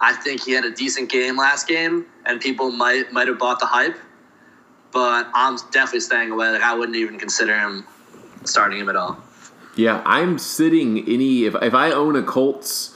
[0.00, 3.60] I think he had a decent game last game, and people might might have bought
[3.60, 3.96] the hype.
[4.92, 6.50] But I'm definitely staying away.
[6.50, 7.86] Like I wouldn't even consider him
[8.44, 9.22] starting him at all.
[9.76, 12.94] yeah, I'm sitting any if if I own a Colts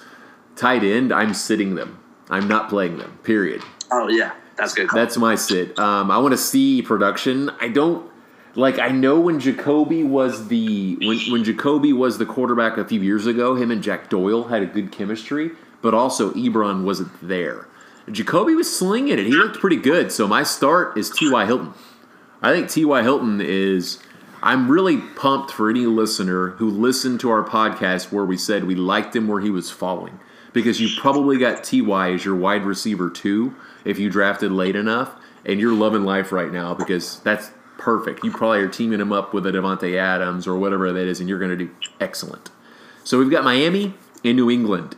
[0.57, 1.99] tight end, I'm sitting them.
[2.29, 3.19] I'm not playing them.
[3.23, 3.63] Period.
[3.91, 4.89] Oh yeah, that's good.
[4.89, 4.99] Call.
[4.99, 5.79] That's my sit.
[5.79, 7.51] Um, I want to see production.
[7.61, 8.11] I don't
[8.55, 8.79] like.
[8.79, 13.27] I know when Jacoby was the when when Jacoby was the quarterback a few years
[13.27, 13.55] ago.
[13.55, 17.69] Him and Jack Doyle had a good chemistry, but also Ebron wasn't there.
[18.11, 19.27] Jacoby was slinging it.
[19.27, 20.13] He looked pretty good.
[20.13, 21.47] So my start is T.Y.
[21.47, 21.75] Hilton.
[22.41, 23.03] I think T.Y.
[23.03, 23.99] Hilton is.
[24.43, 28.75] I'm really pumped for any listener who listened to our podcast where we said we
[28.77, 30.21] liked him where he was falling.
[30.53, 32.13] Because you probably got T.Y.
[32.13, 35.15] as your wide receiver too if you drafted late enough,
[35.45, 38.25] and you're loving life right now because that's perfect.
[38.25, 41.29] You probably are teaming him up with a Davante Adams or whatever that is, and
[41.29, 42.51] you're going to do excellent.
[43.05, 44.97] So we've got Miami and New England.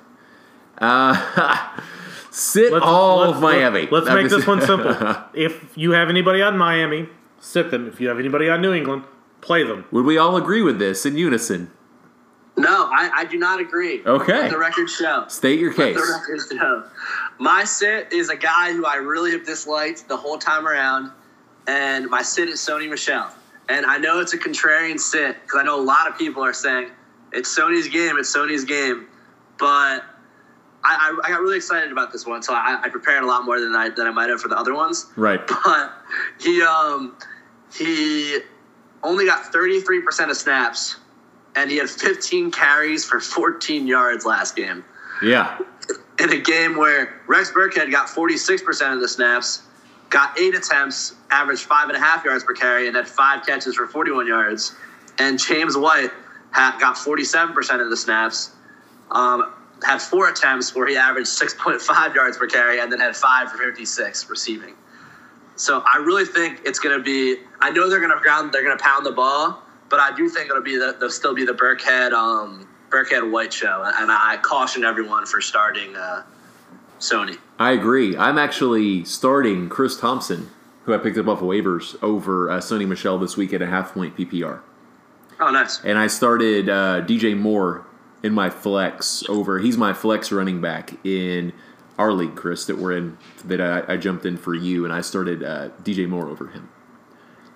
[0.79, 1.81] Uh,
[2.31, 3.89] sit all of Miami.
[3.91, 4.95] Let's I'm make just- this one simple.
[5.35, 7.09] if you have anybody on Miami,
[7.41, 7.87] sit them.
[7.89, 9.05] If you have anybody on New England,
[9.41, 9.85] play them.
[9.91, 11.71] Would we all agree with this in unison?
[12.57, 14.03] No, I, I do not agree.
[14.05, 14.33] Okay.
[14.33, 15.25] Let the record show.
[15.29, 15.97] State your Let case.
[15.97, 16.85] the record show.
[17.39, 21.13] My sit is a guy who I really have disliked the whole time around,
[21.69, 23.31] and my sit is Sony Michel.
[23.69, 26.53] And I know it's a contrarian sit because I know a lot of people are
[26.53, 26.91] saying
[27.33, 29.07] it's Sony's game, it's Sony's game,
[29.59, 30.05] but.
[30.89, 33.45] I, I, I got really excited about this one, so I, I prepared a lot
[33.45, 35.07] more than I than I might have for the other ones.
[35.17, 35.41] Right.
[35.47, 35.93] But
[36.41, 37.15] he um
[37.75, 38.39] he
[39.03, 40.97] only got 33% of snaps
[41.55, 44.85] and he had 15 carries for 14 yards last game.
[45.23, 45.59] Yeah.
[46.19, 49.63] In a game where Rex Burkhead got 46% of the snaps,
[50.11, 53.75] got eight attempts, averaged five and a half yards per carry, and had five catches
[53.75, 54.75] for 41 yards.
[55.19, 56.11] And James White
[56.51, 58.51] had, got 47% of the snaps,
[59.11, 59.48] um,
[59.85, 63.59] had four attempts where he averaged 6.5 yards per carry, and then had five for
[63.59, 64.75] 56 receiving.
[65.57, 67.37] So I really think it's going to be.
[67.61, 68.53] I know they're going to ground.
[68.53, 70.97] They're going to pound the ball, but I do think it'll be the.
[70.99, 75.41] They'll still be the Burkhead, um, Burkhead White show, and I, I caution everyone for
[75.41, 76.23] starting uh,
[77.01, 77.39] Sony.
[77.59, 78.17] I agree.
[78.17, 80.51] I'm actually starting Chris Thompson,
[80.85, 83.95] who I picked up off waivers, over uh, Sony Michel this week at a half
[83.95, 84.61] point PPR.
[85.41, 85.81] Oh, nice.
[85.85, 87.85] And I started uh, DJ Moore
[88.23, 89.59] in my flex over.
[89.59, 91.53] He's my flex running back in
[91.99, 95.01] our league, Chris, that we're in, that I, I jumped in for you, and I
[95.01, 96.69] started uh, DJ Moore over him.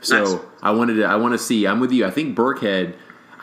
[0.01, 0.45] So Nice.
[0.63, 1.05] I wanted to.
[1.05, 1.67] I want to see.
[1.67, 2.05] I'm with you.
[2.05, 2.95] I think Burkhead.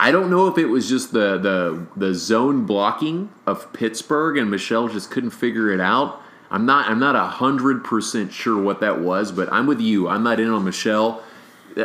[0.01, 4.49] I don't know if it was just the the the zone blocking of Pittsburgh and
[4.49, 6.22] Michel just couldn't figure it out.
[6.51, 10.07] I'm not I'm not hundred percent sure what that was, but I'm with you.
[10.07, 11.22] I'm not in on Michel.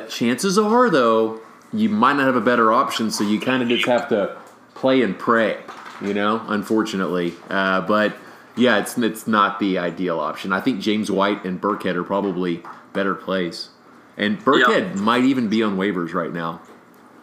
[0.09, 1.41] Chances are though,
[1.73, 4.37] you might not have a better option, so you kind of just have to
[4.85, 5.57] play and pray.
[6.03, 8.15] You know, unfortunately, uh, but
[8.55, 10.53] yeah, it's it's not the ideal option.
[10.53, 12.63] I think James White and Burkhead are probably
[12.93, 13.71] better plays,
[14.19, 16.61] and Burkhead might even be on waivers right now.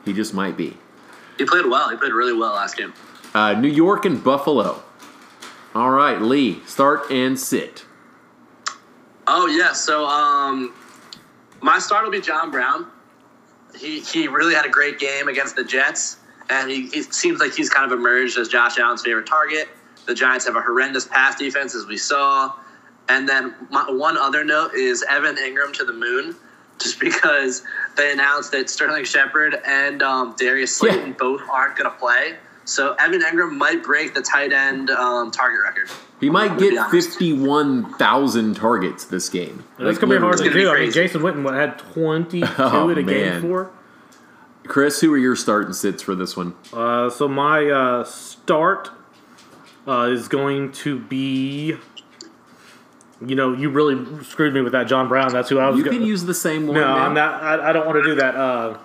[0.06, 0.76] He just might be.
[1.38, 1.90] He played well.
[1.92, 2.94] He played really well last game.
[3.36, 4.82] Uh, New York and Buffalo.
[5.76, 7.86] All right, Lee, start and sit.
[9.28, 10.74] Oh yeah, so um,
[11.62, 12.88] my start will be John Brown.
[13.78, 16.18] He he really had a great game against the Jets,
[16.52, 19.70] and he, he seems like he's kind of emerged as Josh Allen's favorite target.
[20.06, 22.54] The Giants have a horrendous pass defense, as we saw.
[23.10, 26.36] And then my, one other note is Evan Engram to the moon,
[26.80, 27.64] just because
[27.98, 31.16] they announced that Sterling Shepard and um, Darius Slayton Yeah.
[31.18, 32.36] both aren't going to play.
[32.66, 35.90] So Evan Engram might break the tight end um, target record.
[36.20, 39.64] He might get fifty-one thousand targets this game.
[39.80, 40.66] That's Like, gonna be hard to literally.
[40.66, 40.84] gonna be do.
[40.84, 40.92] I mean.
[40.92, 43.06] Jason Witten had 22 Oh, at a man.
[43.06, 43.72] game for.
[44.72, 46.56] Chris, who are your start and sits for this one?
[46.72, 48.90] Uh, so my uh, start
[49.86, 51.76] uh, is going to be.
[53.20, 55.34] You know, you really screwed me with that John Brown.
[55.34, 55.78] That's who I was.
[55.78, 56.78] You go- can use the same one.
[56.78, 56.88] No.
[56.88, 57.44] I'm not.
[57.44, 58.34] I, I don't want to do that.
[58.36, 58.78] Uh,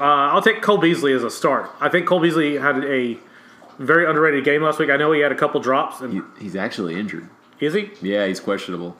[0.00, 1.70] uh, I'll take Cole Beasley as a start.
[1.80, 3.16] I think Cole Beasley had a
[3.78, 4.90] very underrated game last week.
[4.90, 6.00] I know he had a couple drops.
[6.00, 7.28] And He- he's actually injured.
[7.60, 7.92] is he?
[8.02, 8.96] Yeah, he's questionable.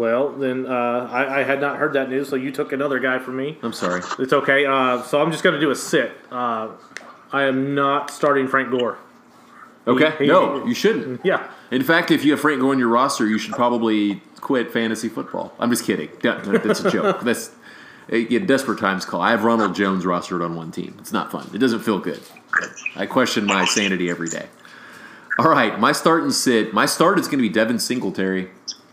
[0.00, 3.18] Well, then uh, I, I had not heard that news, so you took another guy
[3.18, 3.58] from me.
[3.62, 4.00] I'm sorry.
[4.18, 4.64] It's okay.
[4.64, 6.12] Uh, so I'm just going to do a sit.
[6.32, 6.70] Uh,
[7.30, 8.96] I am not starting Frank Gore.
[9.86, 11.20] Okay, he- no, you shouldn't.
[11.24, 11.50] Yeah.
[11.70, 15.10] In fact, if you have Frank Gore on your roster, you should probably quit fantasy
[15.10, 15.52] football.
[15.58, 16.08] I'm just kidding.
[16.22, 17.20] That's a joke.
[17.22, 17.50] That's
[18.08, 19.20] a desperate times call.
[19.20, 20.96] I have Ronald Jones rostered on one team.
[20.98, 21.50] It's not fun.
[21.52, 22.22] It doesn't feel good.
[22.96, 24.46] I question my sanity every day.
[25.38, 26.72] All right, my start and sit.
[26.72, 28.48] My start is going to be Devin Singletary.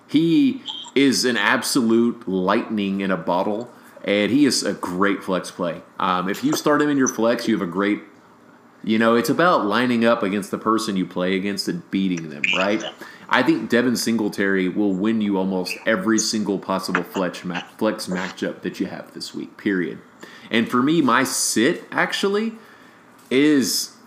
[0.10, 0.62] He
[0.98, 3.70] is an absolute lightning in a bottle,
[4.04, 5.82] and he is a great flex play.
[6.00, 8.02] Um, if you start him in your flex, you have a great
[8.84, 12.44] you know, it's about lining up against the person you play against and beating them,
[12.56, 12.82] right?
[13.28, 18.62] I think Devin Singletary will win you almost every single possible flex, ma- flex matchup
[18.62, 20.00] that you have this week, period.
[20.50, 22.54] And for me, my sit actually
[23.30, 23.98] is,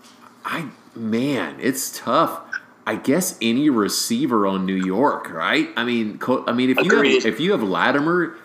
[0.43, 2.41] I man, it's tough.
[2.85, 5.69] I guess any receiver on New York, right?
[5.75, 8.35] I mean, I mean, if you have if you have Latimer,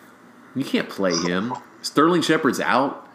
[0.55, 1.55] you can't play him.
[1.83, 3.09] Sterling Shepard's out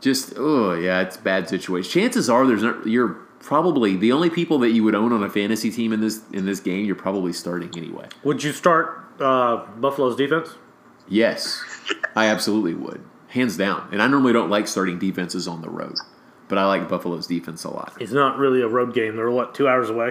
[0.00, 1.90] just oh yeah, it's a bad situation.
[1.90, 5.30] Chances are there's not, you're probably the only people that you would own on a
[5.30, 6.84] fantasy team in this in this game.
[6.84, 8.08] You're probably starting anyway.
[8.24, 10.50] Would you start uh, Buffalo's defense?
[11.08, 11.62] Yes,
[12.14, 13.88] I absolutely would, hands down.
[13.92, 15.94] And I normally don't like starting defenses on the road,
[16.48, 17.94] but I like Buffalo's defense a lot.
[17.98, 19.16] It's not really a road game.
[19.16, 20.10] They're what two hours away.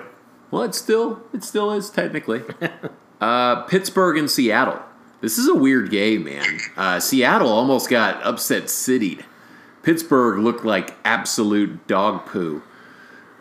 [0.52, 2.43] Well, it still it still is technically.
[3.22, 4.80] uh, Pittsburgh and Seattle.
[5.20, 6.60] This is a weird game, man.
[6.76, 9.24] Uh, Seattle almost got upset citied.
[9.82, 12.62] Pittsburgh looked like absolute dog poo.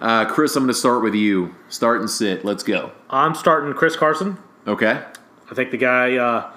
[0.00, 1.54] Uh, Chris, I'm going to start with you.
[1.68, 2.44] Start and sit.
[2.44, 2.92] Let's go.
[3.10, 4.38] I'm starting Chris Carson.
[4.66, 5.02] Okay.
[5.50, 6.50] I think the guy uh,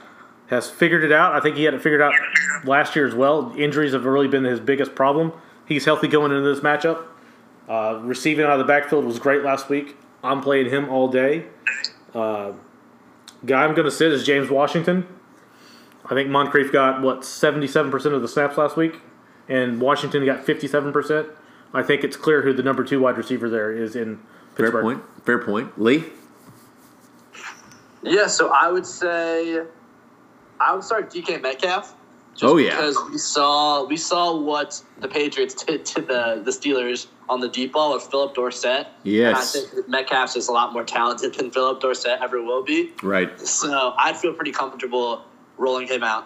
[0.47, 1.33] has figured it out.
[1.33, 2.13] I think he had it figured out
[2.65, 3.53] last year as well.
[3.57, 5.33] Injuries have really been his biggest problem.
[5.65, 7.05] He's healthy going into this matchup.
[7.67, 9.95] Uh, receiving out of the backfield was great last week.
[10.23, 11.45] I'm playing him all day.
[12.13, 12.53] Uh,
[13.45, 15.07] guy I'm going to sit is James Washington.
[16.05, 18.99] I think Moncrief got what 77% of the snaps last week,
[19.47, 21.29] and Washington got 57%.
[21.73, 24.19] I think it's clear who the number two wide receiver there is in
[24.55, 24.71] Pittsburgh.
[24.71, 25.03] Fair point.
[25.25, 25.81] Fair point.
[25.81, 26.05] Lee?
[28.01, 29.61] Yeah, so I would say
[30.59, 31.95] I would start DK Metcalf.
[32.39, 32.75] Just Oh, yeah.
[32.77, 37.49] because we saw we saw what the Patriots did to the the Steelers on the
[37.49, 38.87] deep ball with Phillip Dorsett.
[39.03, 39.55] Yes.
[39.55, 42.93] and I think Metcalf's is a lot more talented than Phillip Dorsett ever will be.
[43.03, 43.39] Right.
[43.41, 45.23] So I'd feel pretty comfortable
[45.57, 46.25] rolling him out.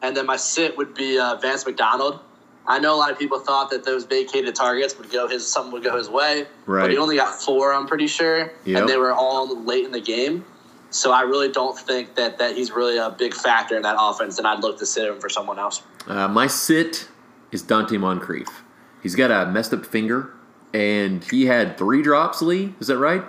[0.00, 2.20] And then my sit would be uh, Vance McDonald.
[2.66, 5.72] I know a lot of people thought that those vacated targets would go his some
[5.72, 6.82] would go his way, Right.
[6.82, 7.74] but he only got four.
[7.74, 8.80] I'm pretty sure, Yep.
[8.80, 10.44] and they were all late in the game.
[10.92, 14.38] So I really don't think that that he's really a big factor in that offense,
[14.38, 15.82] and I'd look to sit him for someone else.
[16.06, 17.08] Uh, my sit
[17.50, 18.62] is Donte Moncrief.
[19.02, 20.32] He's got a messed up finger,
[20.72, 22.74] and he had three drops, Lee.
[22.78, 23.24] Is that right?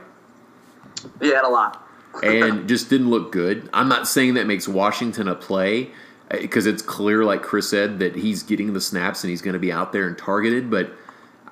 [1.22, 1.88] He had a lot.
[2.22, 3.70] and just didn't look good.
[3.74, 5.92] I'm not saying that makes Washington a play
[6.30, 9.60] because it's clear, like Chris said, that he's getting the snaps and he's going to
[9.60, 10.70] be out there and targeted.
[10.70, 10.92] But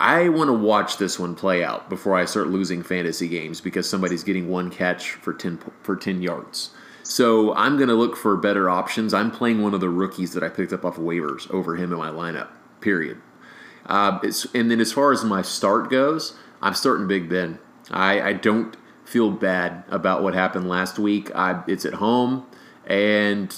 [0.01, 3.87] I want to watch this one play out before I start losing fantasy games because
[3.87, 6.71] somebody's getting one catch for ten for ten yards.
[7.03, 9.13] So I'm going to look for better options.
[9.13, 11.99] I'm playing one of the rookies that I picked up off waivers over him in
[11.99, 12.47] my lineup.
[12.79, 13.21] Period.
[13.85, 14.19] Uh,
[14.55, 17.59] and then as far as my start goes, I'm starting Big Ben.
[17.91, 18.75] I, I don't
[19.05, 21.29] feel bad about what happened last week.
[21.35, 22.47] I, it's at home,
[22.87, 23.55] and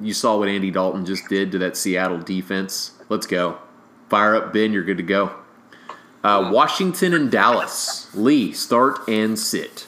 [0.00, 2.92] you saw what Andy Dalton just did to that Seattle defense.
[3.08, 3.58] Let's go.
[4.08, 4.72] Fire up, Ben.
[4.72, 5.45] You're good to go.
[6.24, 8.12] Uh, Washington and Dallas.
[8.14, 9.86] Lee, start and sit.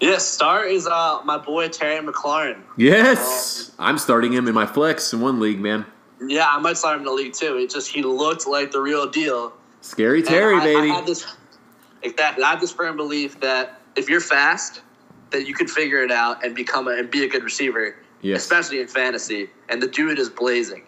[0.00, 2.60] Yes, star is uh, my boy Terry McLaurin.
[2.76, 5.86] Yes, I'm starting him in my flex in one league, man.
[6.26, 7.56] Yeah, I might start him in the league too.
[7.56, 9.52] It just he looked like the real deal.
[9.80, 10.90] Scary Terry, I, baby.
[10.90, 11.24] I have this,
[12.02, 12.42] exactly.
[12.42, 14.80] I have this firm belief that if you're fast,
[15.30, 18.42] that you can figure it out and become a, and be a good receiver, Yes.
[18.42, 19.50] especially in fantasy.
[19.68, 20.82] And the dude is blazing,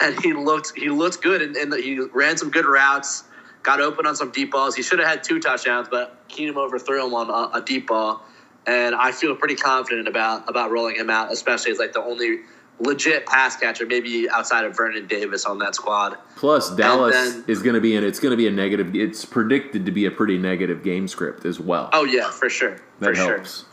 [0.00, 3.24] and he looked he looked good, and, and he ran some good routes,
[3.66, 4.76] got open on some deep balls.
[4.76, 8.24] He should have had two touchdowns, but Keenum overthrew him on a, a deep ball,
[8.66, 12.40] and I feel pretty confident about about rolling him out, especially as like the only
[12.78, 16.16] legit pass catcher, maybe outside of Vernon Davis on that squad.
[16.36, 18.04] Plus, Dallas then- is going to be in.
[18.04, 18.94] It's going to be a negative.
[18.94, 21.90] It's predicted to be a pretty negative game script as well.
[21.92, 23.36] Oh yeah, for sure, that for sure.
[23.36, 23.64] helps.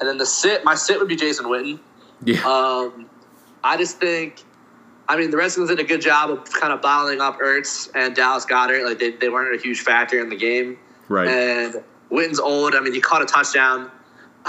[0.00, 1.78] And then the sit, my sit would be Jason Witten.
[2.24, 2.40] Yeah.
[2.46, 3.08] Um,
[3.62, 4.42] I just think,
[5.10, 8.14] I mean, the Redskins did a good job of kind of bottling up Ertz and
[8.14, 8.84] Dallas Goedert.
[8.84, 10.78] Like they, they weren't a huge factor in the game.
[11.08, 11.26] right.
[11.26, 12.76] And Witten's old.
[12.76, 13.90] I mean, he caught a touchdown,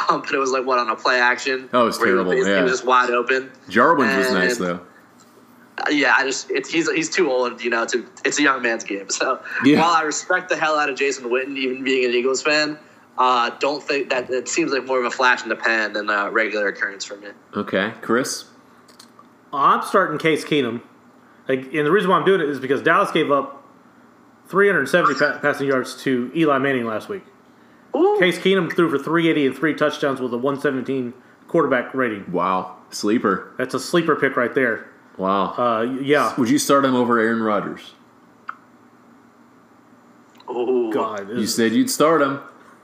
[0.10, 1.68] um, but it was like what on a play action.
[1.74, 2.58] Oh, it was where he terrible, yeah.
[2.58, 2.62] yeah.
[2.62, 3.52] was just wide open.
[3.70, 4.82] Jarwin was nice though.
[5.80, 7.88] Uh, yeah, I just it's, he's he's too old, you know.
[7.88, 9.10] To it's a young man's game.
[9.10, 9.80] So Yeah.
[9.80, 12.78] while I respect the hell out of Jason Witten, even being an Eagles fan,
[13.18, 16.08] uh, don't think that it seems like more of a flash in the pan than
[16.12, 17.30] a regular occurrence for me.
[17.56, 18.46] Okay, Chris.
[19.54, 20.82] I'm starting Case Keenum.
[21.48, 23.64] Like, and the reason why I'm doing it is because Dallas gave up
[24.48, 27.24] 370 pa- passing yards to Eli Manning last week.
[27.96, 28.18] Ooh.
[28.20, 31.14] Case Keenum threw for 380 and three touchdowns with a 117
[31.48, 32.32] quarterback rating.
[32.32, 33.54] Wow, sleeper.
[33.58, 34.88] That's a sleeper pick right there.
[35.18, 35.54] Wow.
[35.58, 36.34] Uh, yeah.
[36.38, 37.94] Would you start him over Aaron Rodgers?
[40.48, 42.40] Oh God, You said you'd start him.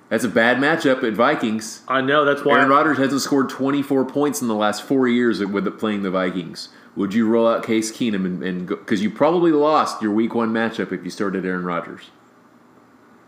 [0.10, 1.82] That's a bad matchup at Vikings.
[1.88, 2.58] I know that's why.
[2.58, 6.70] Aaron Rodgers hasn't scored 24 points in the last four years with playing the Vikings.
[6.95, 8.68] Would you roll out Case Keenum and, and?
[8.68, 12.10] Because you probably lost your Week One matchup if you started Aaron Rodgers.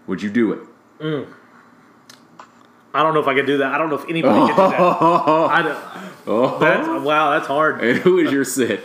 [0.07, 0.59] Would you do it?
[2.93, 3.73] I don't know if I could do that.
[3.73, 4.79] I don't know if anybody can do that.
[4.81, 5.95] I
[6.27, 7.83] Oh, that's, wow, that's hard.
[7.83, 8.81] and who is your sit?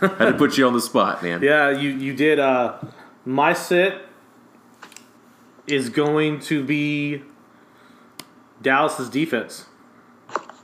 [0.00, 1.42] I Had to put you on the spot, man.
[1.42, 2.38] Yeah, you you did.
[2.38, 2.78] Uh,
[3.24, 4.00] my sit
[5.66, 7.22] is going to be
[8.60, 9.66] Dallas's defense.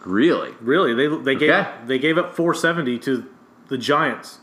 [0.04, 0.52] Really?
[0.60, 1.70] Really, they they gave Okay.
[1.86, 3.26] they gave up 470 to
[3.68, 4.38] the Giants.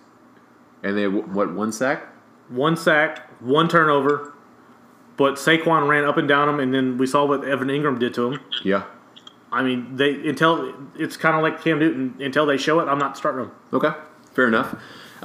[0.83, 2.03] And they what one sack?
[2.49, 4.33] One sack, one turnover,
[5.17, 8.13] but Saquon ran up and down him, and then we saw what Evan Engram did
[8.15, 8.39] to him.
[8.63, 8.83] Yeah.
[9.51, 12.15] I mean, they until it's kind of like Cam Newton.
[12.19, 13.51] Until they show it, I'm not starting them.
[13.73, 13.91] Okay,
[14.33, 14.75] fair enough.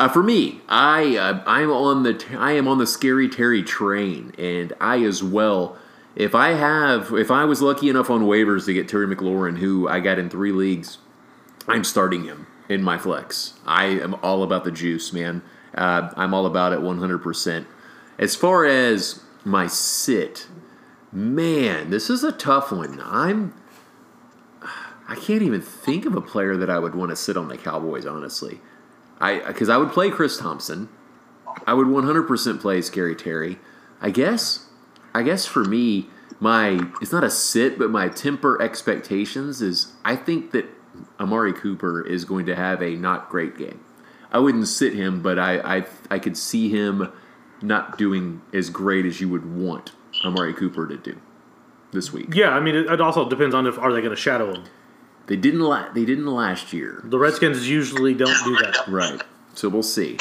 [0.00, 4.32] Uh, for me, I uh, I'm on the I am on the scary Terry train,
[4.38, 5.76] and I as well.
[6.16, 9.86] If I have, if I was lucky enough on waivers to get Terry McLaurin, who
[9.88, 10.96] I got in three leagues,
[11.68, 13.60] I'm starting him in my flex.
[13.66, 15.42] I am all about the juice, man.
[15.74, 17.66] Uh, I'm all about it 100%.
[18.18, 20.46] As far as my sit,
[21.12, 23.02] man, this is a tough one.
[23.04, 23.52] I'm
[25.06, 27.58] I can't even think of a player that I would want to sit on the
[27.58, 28.60] Cowboys, honestly.
[29.20, 30.88] I because I would play Chris Thompson.
[31.66, 33.58] I would 100% play Scary Terry.
[34.00, 34.66] I guess.
[35.12, 36.08] I guess for me,
[36.38, 40.66] my it's not a sit, but my temper expectations is I think that
[41.18, 43.84] Amari Cooper is going to have a not great game.
[44.32, 47.12] I wouldn't sit him, but I I, I could see him
[47.62, 49.92] not doing as great as you would want
[50.24, 51.20] Amari Cooper to do
[51.92, 52.34] this week.
[52.34, 54.64] Yeah, I mean, it, it also depends on if are they going to shadow him.
[55.26, 57.00] They didn't la- they didn't last year.
[57.04, 58.84] The Redskins usually don't do that.
[58.88, 59.22] Right.
[59.54, 60.16] So we'll see.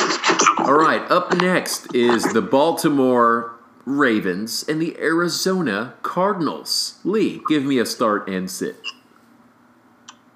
[0.60, 1.02] All right.
[1.10, 7.00] Up next is the Baltimore Ravens and the Arizona Cardinals.
[7.04, 8.78] Lee, give me a start and sit.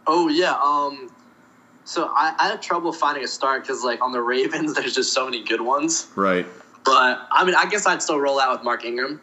[0.07, 0.57] Oh yeah.
[0.63, 1.09] Um.
[1.85, 5.13] So I, I had trouble finding a start because like on the Ravens, there's just
[5.13, 6.07] so many good ones.
[6.15, 6.45] Right.
[6.85, 9.21] But I mean, I guess I'd still roll out with Mark Ingram,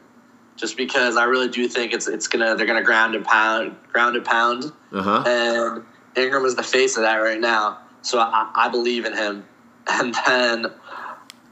[0.60, 4.16] just because I really do think it's it's gonna they're gonna ground and pound, ground
[4.16, 5.24] and pound, Uh huh.
[5.26, 5.84] and
[6.16, 7.78] Ingram is the face of that right now.
[8.02, 9.44] So I, I believe in him.
[9.88, 10.66] And then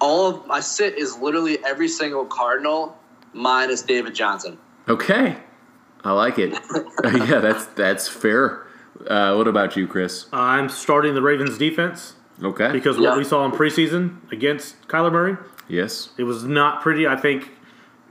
[0.01, 2.97] all of my sit is literally every single Cardinal
[3.33, 4.59] minus David Johnson.
[4.89, 5.39] Okay.
[6.05, 6.53] I like it.
[7.05, 8.67] yeah, that's that's fair.
[9.07, 10.27] Uh, what about you, Chris?
[10.33, 12.71] I'm starting the Ravens defense Okay.
[12.71, 13.17] because what Yeah.
[13.17, 15.37] we saw in preseason against Kyler Murray,
[15.69, 16.11] yes.
[16.19, 17.07] it was not pretty.
[17.09, 17.51] I think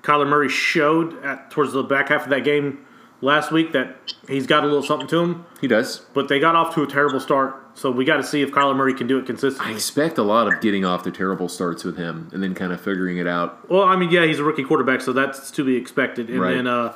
[0.07, 2.79] Kyler Murray showed at towards the back half of that game
[3.19, 3.97] last week that
[4.29, 5.99] he's got a little something to him, He does.
[6.13, 7.55] but they got off to a terrible start.
[7.73, 9.71] So we got to see if Kyler Murray can do it consistently.
[9.71, 12.71] I expect a lot of getting off the terrible starts with him and then kind
[12.71, 13.69] of figuring it out.
[13.69, 16.29] Well, I mean, yeah, he's a rookie quarterback, so that's to be expected.
[16.29, 16.55] And Right.
[16.55, 16.93] then uh,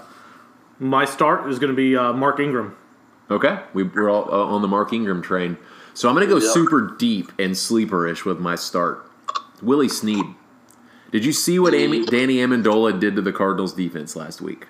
[0.80, 2.76] My start is going to be uh, Mark Ingram.
[3.30, 5.57] Okay, we, we're all uh, on the Mark Ingram train.
[5.93, 6.51] So I'm going to go Yep.
[6.53, 9.05] super deep and sleeperish with my start.
[9.62, 10.26] Willie Snead.
[11.12, 14.68] Did you see what Amy, Danny Amendola did to the Cardinals defense last week?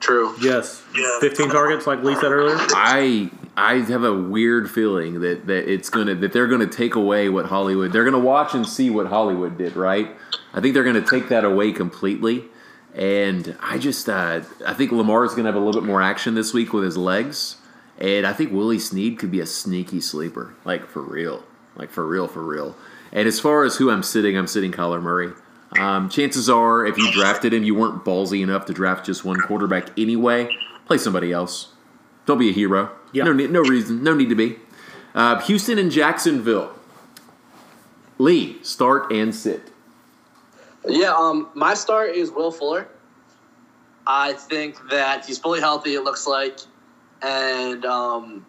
[0.00, 0.34] True.
[0.40, 0.82] Yes.
[0.94, 1.18] Yeah.
[1.20, 2.56] 15 targets, like Lee said earlier.
[2.58, 7.28] I I have a weird feeling that, that it's gonna that they're gonna take away
[7.28, 10.10] what Hollywood they're gonna watch and see what Hollywood did right.
[10.52, 12.44] I think they're gonna take that away completely,
[12.94, 16.34] and I just uh, I think Lamar is gonna have a little bit more action
[16.34, 17.56] this week with his legs,
[17.98, 21.44] and I think Willie Snead could be a sneaky sleeper like for real,
[21.74, 22.76] like for real for real.
[23.16, 25.32] And as far as who I'm sitting, I'm sitting Kyler Murray.
[25.80, 29.40] Um, chances are, if you drafted him, you weren't ballsy enough to draft just one
[29.40, 30.54] quarterback anyway.
[30.84, 31.72] Play somebody else.
[32.26, 32.92] Don't be a hero.
[33.12, 33.24] Yeah.
[33.24, 34.02] No, need, no reason.
[34.02, 34.58] No need to be.
[35.14, 36.74] Uh, Houston and Jacksonville.
[38.18, 39.72] Lee, start and sit.
[40.86, 42.86] Yeah, um, my start is Will Fuller.
[44.06, 45.94] I think that he's fully healthy.
[45.94, 46.58] It looks like,
[47.22, 48.44] and um,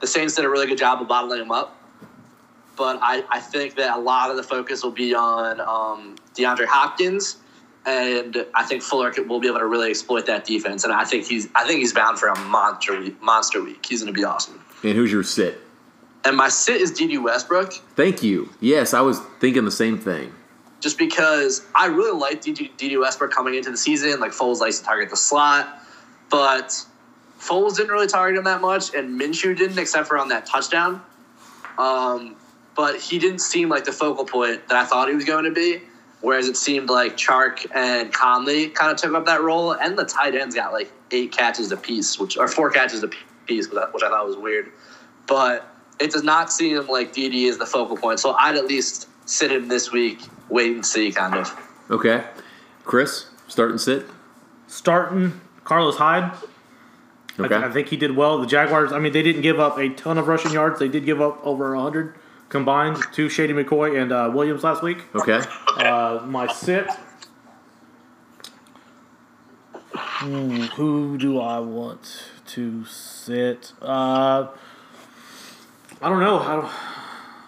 [0.00, 1.76] the Saints did a really good job of bottling him up.
[2.76, 6.66] But I, I think that a lot of the focus will be on um, DeAndre
[6.66, 7.36] Hopkins,
[7.84, 10.84] and I think Fuller will be able to really exploit that defense.
[10.84, 13.84] And I think he's I think he's bound for a monster week, monster week.
[13.86, 14.60] He's going to be awesome.
[14.82, 15.58] And who's your sit?
[16.24, 17.72] And my sit is Dede Westbrook.
[17.96, 18.48] Thank you.
[18.60, 20.32] Yes, I was thinking the same thing.
[20.80, 24.18] just because I really like Dede Westbrook coming into the season.
[24.20, 25.68] Like Foles likes to target the slot,
[26.30, 26.68] but
[27.40, 31.02] Foles didn't really target him that much, and Minshew didn't, except for on that touchdown.
[31.78, 32.36] Um,
[32.76, 35.50] but he didn't seem like the focal point that I thought he was going to
[35.50, 35.82] be.
[36.20, 40.04] Whereas it seemed like Chark and Conley kind of took up that role, and the
[40.04, 43.10] tight ends got like eight catches apiece, which or four catches a
[43.46, 44.70] piece, which I thought was weird.
[45.26, 45.66] But
[45.98, 48.20] it does not seem like Dede is the focal point.
[48.20, 51.70] So I'd at least sit him this week, wait and see, kind of.
[51.90, 52.22] Okay.
[52.84, 54.06] Chris, start and sit.
[54.68, 56.24] Starting Carlos Hyde.
[57.38, 57.48] I, Okay.
[57.48, 58.38] th- I think he did well.
[58.38, 60.78] The Jaguars, I mean, they didn't give up a ton of rushing yards.
[60.78, 62.14] They did give up over 100
[62.52, 64.98] combined to Shady McCoy and uh, Williams last week.
[65.14, 65.40] Okay.
[65.78, 66.86] Uh, my sit.
[69.94, 73.72] Hmm, who do I want to sit?
[73.80, 74.48] Uh,
[76.02, 76.38] I don't know.
[76.38, 76.72] I don't,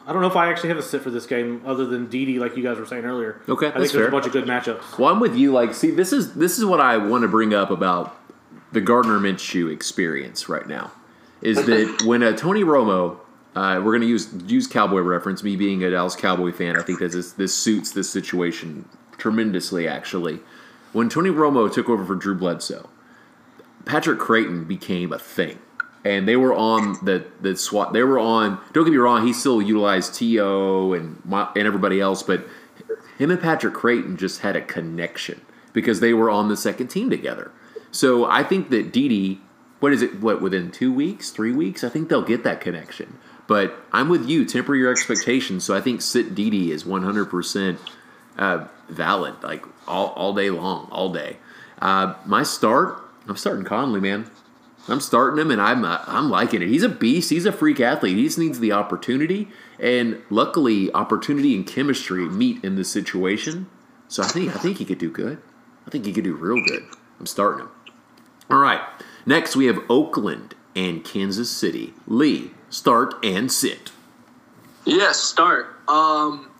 [0.07, 2.41] I don't know if I actually have a sit for this game other than Dede,
[2.41, 3.43] like you guys were saying earlier.
[3.47, 4.09] Okay, I think there's fair.
[4.09, 4.99] a bunch of good matchups.
[4.99, 5.53] Well, I'm with you.
[5.53, 8.17] Like, see, this is this is what I want to bring up about
[8.73, 10.93] the Gardner Minshew experience right now.
[11.43, 13.19] Is that when a Tony Romo,
[13.55, 15.43] uh, we're going to use use cowboy reference.
[15.43, 19.87] Me being a Dallas Cowboy fan, I think this this suits this situation tremendously.
[19.87, 20.41] Actually,
[20.93, 22.89] when Tony Romo took over for Drew Bledsoe,
[23.85, 25.59] Patrick Crayton became a thing.
[26.05, 27.95] And they were on the the SWAT.
[27.95, 28.61] They were on.
[28.73, 29.27] Don't get me wrong.
[29.27, 32.47] He still utilized To and and everybody else, but
[33.17, 35.41] him and Patrick Crayton just had a connection
[35.73, 37.53] because they were on the second team together.
[37.91, 39.39] So I think that Dede,
[39.81, 40.21] what is it?
[40.21, 41.85] What within two weeks, three weeks?
[41.85, 43.19] I think they'll get that connection.
[43.47, 44.45] But I'm with you.
[44.45, 45.65] Temper your expectations.
[45.65, 47.79] So I think sit Dede is 100 percent
[48.39, 51.39] uh, valid, like all all day long, all day.
[51.81, 54.31] Uh, my start, I'm starting Conley, man.
[54.87, 56.69] I'm starting him, and I'm uh, I'm liking it.
[56.69, 57.31] He's a beast.
[57.31, 58.17] He's a freak athlete.
[58.17, 63.67] He just needs the opportunity, and luckily, opportunity and chemistry meet in this situation.
[64.09, 65.39] So I think I think he could do good.
[65.87, 66.85] I think he could do real good.
[67.19, 67.71] I'm starting him.
[68.51, 68.81] All right.
[69.27, 71.95] Next, we have Oakland and Kansas City.
[72.07, 73.93] Lee, start and sit.
[74.85, 75.77] Yes, start.
[75.89, 76.51] Um,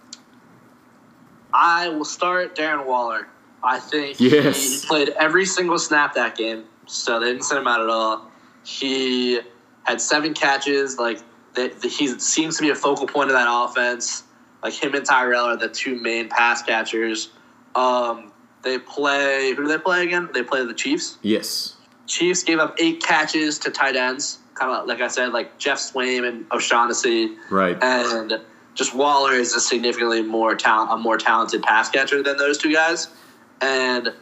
[1.53, 3.29] I will start Darren Waller.
[3.63, 4.83] I think Yes.
[4.83, 8.31] he played every single snap that game, so they didn't send him out at all.
[8.65, 9.41] He
[9.85, 10.99] had seven catches.
[10.99, 11.21] Like
[11.55, 14.23] they, he seems to be a focal point of that offense.
[14.63, 17.31] Like him and Tyrell are the two main pass catchers.
[17.75, 19.53] Um, they play.
[19.55, 20.29] Who do they play again?
[20.33, 21.19] They play the Chiefs.
[21.23, 21.77] Yes.
[22.07, 25.79] Chiefs gave up eight catches to tight ends, kind of like I said, like Geoff
[25.79, 27.77] Swaim and O'Shaughnessy Right.
[27.83, 28.41] and
[28.75, 32.73] just Waller is a significantly more talent, a more talented pass catcher than those two
[32.73, 33.09] guys.
[33.61, 34.13] And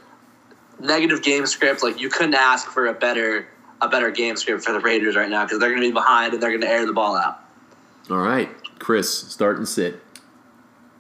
[0.78, 3.46] negative game script, like you couldn't ask for a better
[3.80, 6.34] a better game script for the Raiders right now because they're going to be behind
[6.34, 7.40] and they're going to air the ball out.
[8.10, 8.48] All right.
[8.78, 10.00] Chris, start and sit.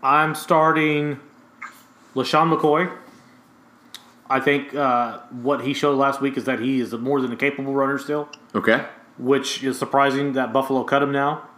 [0.02, 1.20] I'm starting
[2.16, 2.92] LeSean McCoy.
[4.28, 7.36] I think uh, what he showed last week is that he is more than a
[7.36, 8.84] capable runner still, Okay.
[9.18, 11.48] Which is surprising that Buffalo cut him now.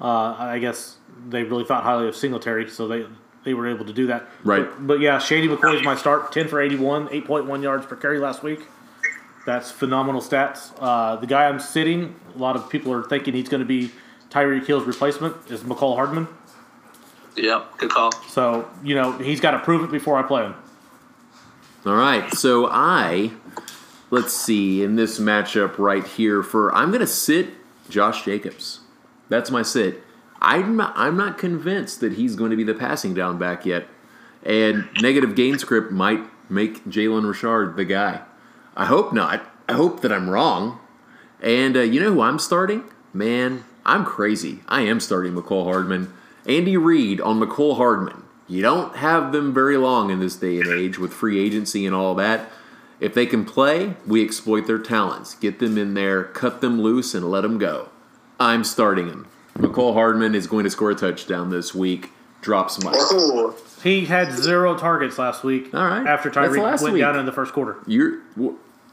[0.00, 0.96] Uh, I guess
[1.28, 3.06] they really thought highly of Singletary, so they
[3.44, 4.28] they were able to do that.
[4.44, 4.64] Right.
[4.64, 6.32] But, but yeah, Shady McCoy is my start.
[6.32, 8.60] 10 for 81, 8.1 yards per carry last week.
[9.44, 10.72] That's phenomenal stats.
[10.78, 13.90] Uh, the guy I'm sitting, a lot of people are thinking he's going to be
[14.30, 16.28] Tyreek Hill's replacement, is Mecole Hardman.
[17.36, 18.12] Yep, good call.
[18.28, 20.54] So, you know, he's got to prove it before I play him.
[21.84, 22.32] All right.
[22.34, 23.32] So I
[24.12, 27.48] let's see in this matchup right here for I'm gonna sit
[27.88, 28.80] Josh Jacobs.
[29.28, 30.04] That's my sit.
[30.40, 33.86] I'm not, I'm not convinced that he's going to be the passing down back yet,
[34.42, 38.22] and negative gain script might make Jalen Richard the guy.
[38.76, 39.48] I hope not.
[39.68, 40.80] I hope that I'm wrong.
[41.40, 42.84] And uh, you know who I'm starting?
[43.14, 44.60] Man, I'm crazy.
[44.68, 46.12] I am starting Mecole Hardman.
[46.46, 48.24] Andy Reid on Mecole Hardman.
[48.48, 51.94] You don't have them very long in this day and age with free agency and
[51.94, 52.50] all that.
[53.02, 55.34] If they can play, we exploit their talents.
[55.34, 57.88] Get them in there, cut them loose, and let them go.
[58.38, 59.26] I'm starting him.
[59.58, 62.10] Mecole Hardman is going to score a touchdown this week.
[62.42, 62.94] Drops Mike.
[63.82, 65.74] He had zero targets last week.
[65.74, 66.06] All right.
[66.06, 67.00] After Tyreek went week.
[67.00, 67.78] down in the first quarter.
[67.88, 68.20] You're.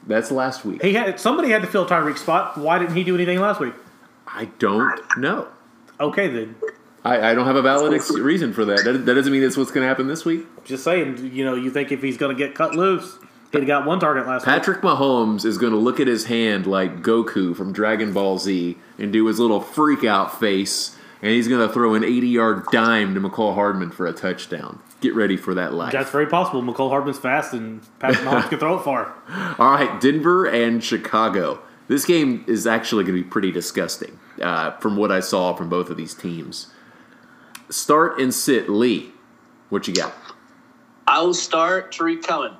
[0.07, 0.81] That's last week.
[0.81, 2.57] He had somebody had to fill Tyreek's spot.
[2.57, 3.75] Why didn't he do anything last week?
[4.25, 5.49] I don't know.
[5.99, 6.55] Okay, then.
[7.05, 8.83] I, I don't have a valid ex- reason for that.
[8.85, 9.05] that.
[9.05, 10.47] That doesn't mean that's what's going to happen this week.
[10.63, 11.31] Just saying.
[11.31, 13.19] You know, you think if he's going to get cut loose,
[13.51, 14.53] he'd got one target last week.
[14.53, 18.77] Patrick Mahomes is going to look at his hand like Goku from Dragon Ball Z
[18.97, 22.65] and do his little freak out face, and he's going to throw an 80 yard
[22.71, 24.79] dime to Mecole Hardman for a touchdown.
[25.01, 25.93] Get ready for that life.
[25.93, 26.61] That's very possible.
[26.61, 29.13] Mecole Hardman's fast, and Patrick Mahomes can throw it far.
[29.57, 31.61] All right, Denver and Chicago.
[31.87, 35.69] This game is actually going to be pretty disgusting uh, from what I saw from
[35.69, 36.67] both of these teams.
[37.69, 39.11] Start and sit Lee.
[39.69, 40.13] What you got?
[41.07, 42.53] I will start Tarik Cohen.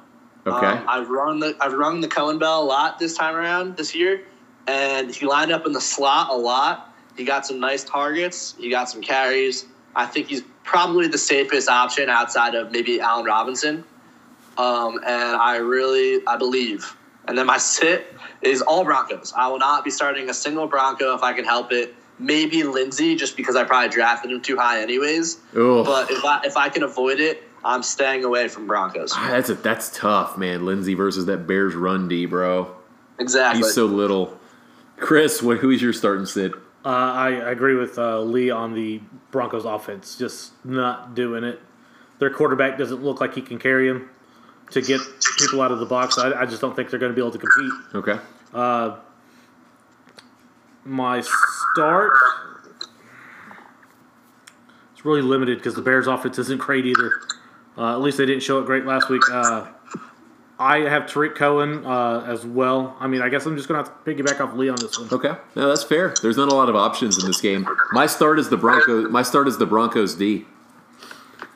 [0.50, 0.66] Okay.
[0.66, 3.96] Um, I've rung the I've rung the Cohen bell a lot this time around this
[3.96, 4.24] year,
[4.68, 6.94] and he lined up in the slot a lot.
[7.18, 8.56] He got some nice targets.
[8.58, 9.66] He got some carries.
[9.96, 13.84] I think he's probably the safest option outside of maybe Allen Robinson.
[14.58, 16.96] Um, and I really I believe.
[17.28, 19.34] And then my sit is all Broncos.
[19.36, 21.96] I will not be starting a single Bronco if I can help it.
[22.18, 25.38] Maybe Lindsay, just because I probably drafted him too high anyways.
[25.56, 25.86] Ugh.
[25.86, 29.12] But if I if I can avoid it, I'm staying away from Broncos.
[29.14, 30.66] Ah, That's a, that's tough, man.
[30.66, 32.74] Lindsay versus that Bears run D, bro.
[33.20, 33.62] Exactly.
[33.64, 34.38] He's so little.
[34.98, 35.58] Chris, what?
[35.58, 36.54] Who's your starting sit?
[36.86, 39.02] Uh, I I agree with uh, Lee on the
[39.32, 40.18] Broncos offense.
[40.18, 41.60] Just not doing it.
[42.20, 44.10] Their quarterback doesn't look like he can carry him
[44.72, 45.02] to get
[45.38, 46.18] people out of the box.
[46.18, 47.72] I, I just don't think they're going to be able to compete.
[47.96, 48.20] Okay.
[50.86, 52.12] My start.
[54.94, 57.12] It's really limited because the Bears' offense isn't great either.
[57.80, 59.22] Uh, at least they didn't show it great last week.
[59.32, 59.68] Uh,
[60.60, 62.98] I have Tarik Cohen uh, as well.
[63.00, 65.00] I mean, I guess I'm just going to have to piggyback off Lee on this
[65.00, 65.08] one.
[65.12, 65.32] Okay.
[65.56, 66.14] No, that's fair.
[66.22, 67.66] There's not a lot of options in this game.
[67.94, 69.10] My start is the Broncos.
[69.10, 70.46] My start is the Broncos D.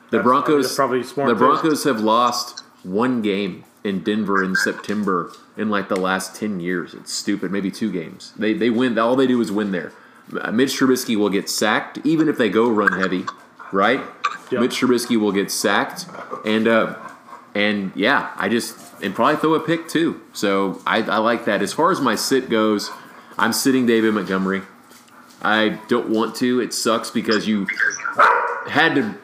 [0.09, 0.73] The That's- Broncos.
[0.75, 1.35] probably The.
[1.35, 6.93] Broncos have lost one game in Denver in September in like the last ten years.
[6.93, 7.51] It's stupid.
[7.51, 8.31] Maybe two games.
[8.37, 8.97] They they win.
[8.97, 9.91] All they do is win there.
[10.39, 13.25] Uh, Mitch Trubisky will get sacked even if they go run heavy,
[13.73, 13.99] right?
[14.51, 14.61] Yep.
[14.61, 16.05] Mitch Trubisky will get sacked,
[16.45, 16.95] and uh,
[17.55, 20.21] and yeah, I just and probably throw a pick too.
[20.33, 21.61] So I, I like that.
[21.61, 22.91] As far as my sit goes,
[23.37, 24.61] I'm sitting David Montgomery.
[25.41, 26.61] I don't want to.
[26.61, 27.67] It sucks because you
[28.67, 29.15] had to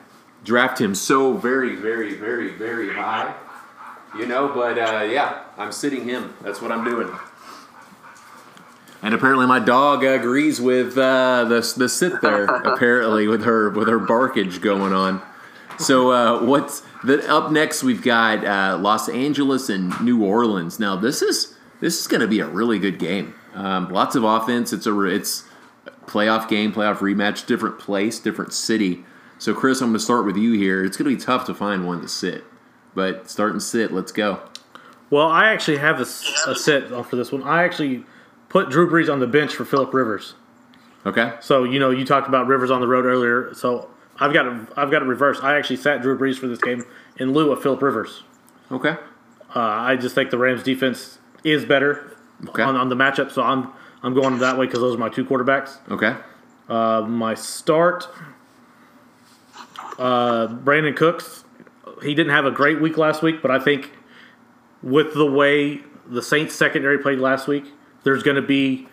[0.43, 3.33] draft him so very, very, very, very high.
[4.17, 6.33] You know, but uh, yeah, I'm sitting him.
[6.41, 7.09] That's what I'm doing.
[9.01, 12.45] And apparently, my dog agrees with uh, the the sit there.
[12.65, 15.21] apparently, with her with her barkage going on.
[15.77, 17.83] So uh, what's the up next?
[17.83, 20.79] We've got uh, Los Angeles and New Orleans.
[20.79, 23.33] Now this is this is going to be a really good game.
[23.53, 24.73] Um, lots of offense.
[24.73, 25.45] It's a it's
[26.05, 29.05] playoff game, playoff rematch, different place, different city.
[29.37, 30.83] So Chris, I'm going to start with you here.
[30.83, 32.43] It's going to be tough to find one to sit,
[32.93, 33.93] but start and sit.
[33.93, 34.41] Let's go.
[35.09, 37.43] Well, I actually have a set for this one.
[37.43, 38.03] I actually
[38.49, 40.33] put Drew Brees on the bench for Philip Rivers.
[41.05, 41.33] Okay.
[41.39, 43.53] So you know, you talked about Rivers on the road earlier.
[43.53, 43.89] So
[44.19, 44.67] I've got it.
[44.75, 45.39] I've got it reverse.
[45.41, 46.83] I actually sat Drew Brees for this game
[47.17, 48.23] in lieu of Philip Rivers.
[48.71, 48.97] Okay.
[49.55, 52.15] Uh, I just think the Rams defense is better
[52.49, 52.61] Okay.
[52.61, 53.31] on, on the matchup.
[53.31, 53.69] So I'm
[54.03, 55.77] I'm going that way because those are my two quarterbacks.
[55.89, 56.15] Okay.
[56.69, 58.07] Uh, my start,
[59.97, 61.43] uh, Brandin Cooks.
[62.03, 63.91] He didn't have a great week last week, but I think
[64.81, 67.65] with the way the Saints secondary played last week,
[68.03, 68.87] there's going to be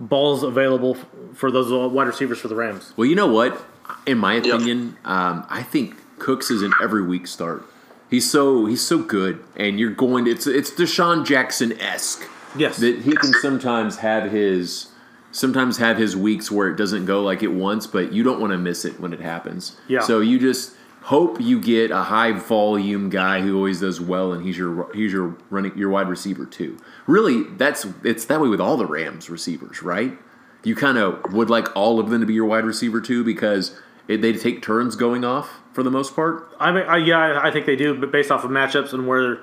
[0.00, 0.96] balls available
[1.34, 2.92] for those wide receivers for the Rams.
[2.96, 3.62] Well, you know what?
[4.06, 4.44] In my Yep.
[4.46, 7.64] opinion, um, I think Cooks is an every week start.
[8.10, 10.26] He's so he's so good, and you're going.
[10.26, 12.76] It's it's DeSean Jackson esque Yes.
[12.78, 14.88] that he can sometimes have his
[15.30, 18.52] sometimes have his weeks where it doesn't go like it wants, but you don't want
[18.52, 19.76] to miss it when it happens.
[19.88, 20.00] Yeah.
[20.00, 20.72] So you just
[21.02, 25.12] hope you get a high volume guy who always does well, and he's your he's
[25.12, 26.78] your running your wide receiver too.
[27.06, 30.16] Really, that's it's that way with all the Rams receivers, right?
[30.64, 33.78] You kind of would like all of them to be your wide receiver too, because
[34.08, 36.48] It, they take turns going off for the most part.
[36.58, 39.06] I mean, I, yeah, I- I think they do, but based off of matchups and
[39.06, 39.38] where,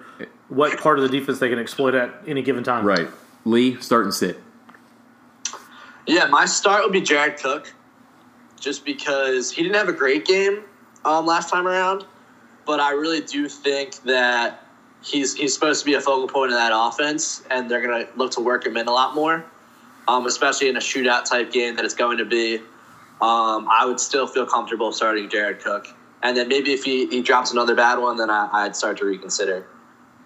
[0.49, 2.85] what part of the defense they can exploit at any given time.
[2.85, 3.07] Right.
[3.45, 4.37] Lee, start and sit.
[6.05, 7.73] Yeah, my start would be Jared Cook,
[8.59, 10.63] just because he didn't have a great game
[11.05, 12.05] um, last time around,
[12.65, 14.65] but I really do think that
[15.03, 18.31] he's he's supposed to be a focal point of that offense, and they're gonna look
[18.31, 19.45] to work him in a lot more,
[20.07, 22.57] um, especially in a shootout type game that it's going to be.
[23.21, 25.87] Um, I would still feel comfortable starting Jared Cook,
[26.23, 29.05] and then maybe if he, he drops another bad one, then I, I'd start to
[29.05, 29.67] reconsider.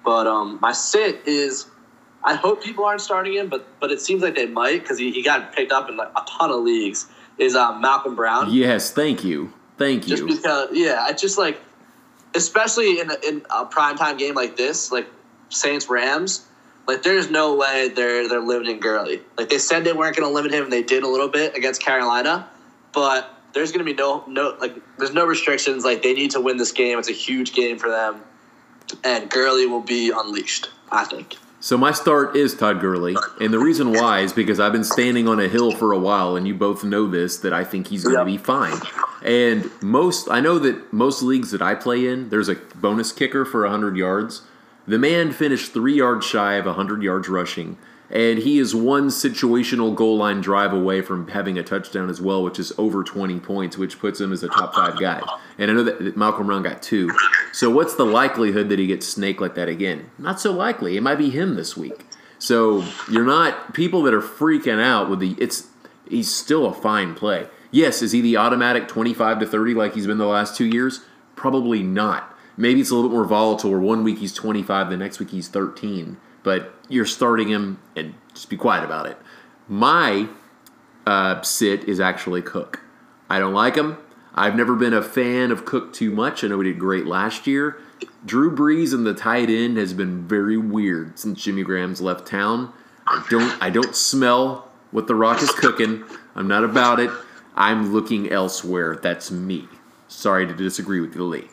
[0.05, 1.67] But um, my sit is
[2.23, 5.11] I hope people aren't starting him, but but it seems like they might because he,
[5.11, 7.07] he got picked up in like a ton of leagues.
[7.37, 8.51] Is um, Malcolm Brown?
[8.51, 9.51] Yes, thank you.
[9.77, 10.17] Thank you.
[10.17, 11.59] Just because, yeah, I just like,
[12.35, 15.07] especially in a, in a primetime game like this, like
[15.49, 16.45] Saints Rams.
[16.85, 19.21] Like, there's no way they're they're limiting Gurley.
[19.37, 21.55] Like they said they weren't going to limit him, and they did a little bit
[21.55, 22.49] against Carolina,
[22.91, 25.85] but there's going to be no no like there's no restrictions.
[25.85, 26.99] Like they need to win this game.
[26.99, 28.21] It's a huge game for them,
[29.03, 30.69] and Gurley will be unleashed.
[30.91, 31.37] I think.
[31.63, 35.29] So my start is Todd Gurley, and the reason why is because I've been standing
[35.29, 38.03] on a hill for a while, and you both know this that I think he's
[38.03, 38.25] going to Yep.
[38.25, 38.81] be fine.
[39.21, 43.45] And most, I know that most leagues that I play in, there's a bonus kicker
[43.45, 44.41] for 100 yards.
[44.89, 47.77] The man finished three yards shy of 100 yards rushing,
[48.13, 52.43] and he is one situational goal line drive away from having a touchdown as well,
[52.43, 55.19] which is over 20 points, which puts him as a top five guy.
[55.57, 57.09] And I know that Malcolm Brown got two.
[57.51, 60.11] So what's the likelihood that he gets snaked like that again?
[60.19, 60.95] Not so likely.
[60.95, 62.05] It might be him this week.
[62.37, 65.67] So you're not people that are freaking out with the it's
[66.07, 67.47] he's still a fine play.
[67.71, 70.99] Yes, is he the automatic 25 to 30 like he's been the last 2 years?
[71.35, 72.37] Probably not.
[72.55, 75.31] Maybe it's a little bit more volatile where one week he's 25, the next week
[75.31, 79.17] he's 13, but you're starting him and just be quiet about it.
[79.67, 80.27] My
[81.05, 82.81] uh, sit is actually Cook.
[83.29, 83.97] I don't like him.
[84.35, 86.43] I've never been a fan of Cook too much.
[86.43, 87.79] I know he did great last year.
[88.25, 92.73] Drew Brees and the tight end has been very weird since Jimmy Graham's left town.
[93.05, 96.03] I don't I don't smell what the rock is cooking.
[96.35, 97.11] I'm not about it.
[97.55, 98.95] I'm looking elsewhere.
[98.95, 99.67] That's me.
[100.07, 101.47] Sorry to disagree with you, Lee.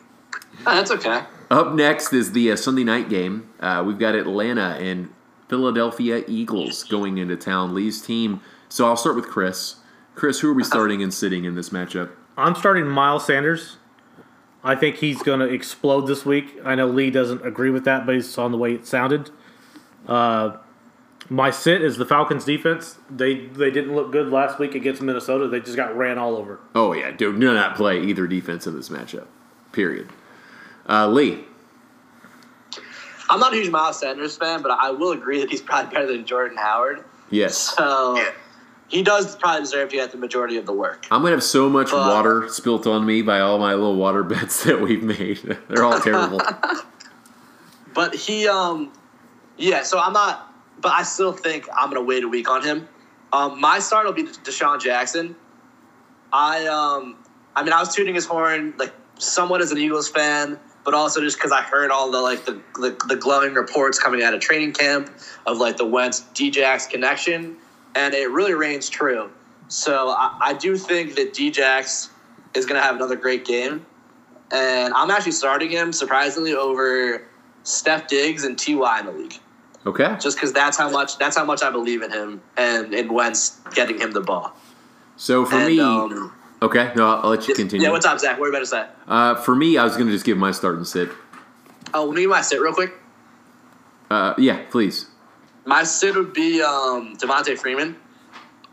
[0.65, 1.23] Oh, that's okay.
[1.51, 3.49] Up next is the uh, Sunday night game.
[3.59, 5.13] Uh, we've got Atlanta and
[5.49, 7.75] Philadelphia Eagles going into town.
[7.75, 8.39] Lee's team.
[8.69, 9.75] So I'll start with Chris.
[10.15, 12.11] Chris, who are we starting and sitting in this matchup?
[12.37, 13.75] I'm starting Miles Sanders.
[14.63, 16.55] I think he's going to explode this week.
[16.63, 19.29] I know Lee doesn't agree with that based on the way it sounded.
[20.07, 20.55] Uh,
[21.27, 22.97] my sit is the Falcons defense.
[23.09, 25.49] They they didn't look good last week against Minnesota.
[25.49, 26.61] They just got ran all over.
[26.73, 29.27] Oh yeah, do do not play either defense in this matchup.
[29.73, 30.07] Period.
[30.91, 31.45] Uh, Lee.
[33.29, 36.05] I'm not a huge Miles Sanders fan, but I will agree that he's probably better
[36.11, 37.05] than Jordan Howard.
[37.29, 37.57] Yes.
[37.57, 38.21] So
[38.89, 41.05] he does probably deserve to get the majority of the work.
[41.09, 44.21] I'm gonna have so much Uh, water spilt on me by all my little water
[44.33, 45.57] bets that we've made.
[45.69, 46.41] They're all terrible.
[47.93, 48.93] But he, um,
[49.57, 49.83] yeah.
[49.83, 52.87] So I'm not, but I still think I'm gonna wait a week on him.
[53.33, 55.35] Um, my start will be DeSean Jackson.
[56.31, 57.17] I, um,
[57.53, 61.21] I mean, I was tooting his horn like somewhat as an Eagles fan, but also
[61.21, 64.39] just because I heard all the like the, the the glowing reports coming out of
[64.41, 65.09] training camp
[65.45, 67.57] of like the Wentz Djax connection,
[67.95, 69.29] and it really reigns true.
[69.67, 72.09] So I, I do think that Djax
[72.55, 73.85] is gonna have another great game,
[74.51, 77.23] and I'm actually starting him surprisingly over
[77.63, 79.35] Steph Diggs and Ty in the league,
[79.85, 80.15] Okay.
[80.19, 83.59] just because that's how much that's how much I believe in him and in Wentz
[83.73, 84.53] getting him the ball.
[85.15, 86.91] So for And, me, um, okay.
[86.95, 87.85] No, I'll, I'll let you continue.
[87.85, 88.39] Yeah, what's up, Zach?
[88.39, 88.85] What about to say?
[89.07, 91.09] Uh, for me, I was gonna just give my start and sit.
[91.93, 92.93] Oh, let me my sit real quick.
[94.09, 95.07] Uh, yeah, please.
[95.65, 97.95] My sit would be um, Devonta Freeman.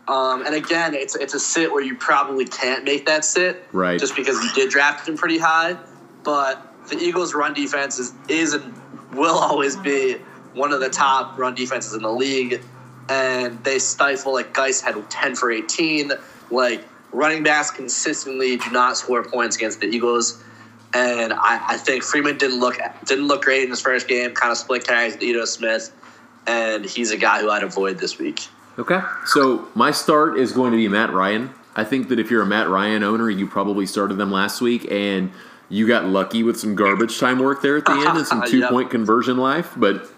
[0.08, 4.00] Um, and again, it's it's a sit where you probably can't make that sit, Right.
[4.00, 5.76] Just because you did draft him pretty high.
[6.24, 8.74] But the Eagles' run defense is is and
[9.12, 10.14] will always be
[10.54, 12.62] one of the top run defenses in the league,
[13.10, 16.12] and they stifle like Guice had ten for eighteen.
[16.50, 20.42] Like running backs consistently do not score points against the Eagles.
[20.94, 24.32] And I, I think Freeman didn't look didn't look great in his first game.
[24.32, 25.92] Kind of split carries with Ito Smith,
[26.46, 28.46] and he's a guy who I'd avoid this week.
[28.78, 29.00] Okay.
[29.26, 31.50] So my start is going to be Matt Ryan.
[31.76, 34.90] I think that if you're a Matt Ryan owner, you probably started them last week
[34.90, 35.30] and
[35.68, 38.60] you got lucky with some garbage time work there at the end and some two
[38.60, 38.70] Yep.
[38.70, 39.72] point conversion life.
[39.76, 40.08] But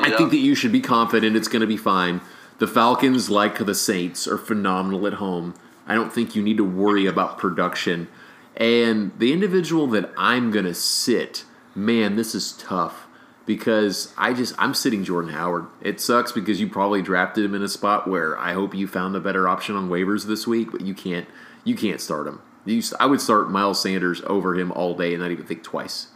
[0.00, 2.20] I think that you should be confident it's going to be fine.
[2.58, 5.54] The Falcons, like the Saints, are phenomenal at home.
[5.86, 8.08] I don't think you need to worry about production.
[8.56, 13.06] And the individual that I'm going to sit, man, this is tough
[13.46, 15.66] because I just I'm sitting Jordan Howard.
[15.80, 19.16] It sucks because you probably drafted him in a spot where I hope you found
[19.16, 21.26] a better option on waivers this week, but you can't
[21.64, 22.40] you can't start him.
[22.64, 26.08] You, I would start Miles Sanders over him all day and not even think twice.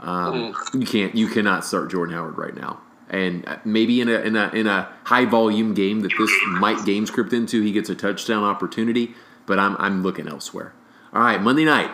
[0.00, 1.14] Um, You can't.
[1.14, 2.80] You cannot start Jordan Howard right now.
[3.12, 7.04] And maybe in a, in a in a high volume game that this might game
[7.04, 9.14] script into, he gets a touchdown opportunity.
[9.44, 10.72] But I'm I'm looking elsewhere.
[11.12, 11.90] All right, Monday night.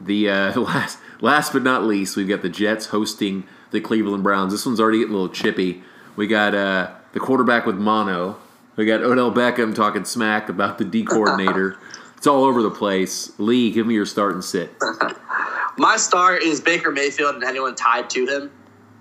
[0.00, 4.52] The uh, last last but not least, we've got the Jets hosting the Cleveland Browns.
[4.52, 5.82] This one's already getting a little chippy.
[6.16, 8.38] We got uh, the quarterback with mono.
[8.76, 11.76] We got Odell Beckham talking smack about the D coordinator.
[12.16, 13.38] it's all over the place.
[13.38, 14.70] Lee, give me your start and sit.
[15.78, 18.50] My star is Baker Mayfield and anyone tied to him.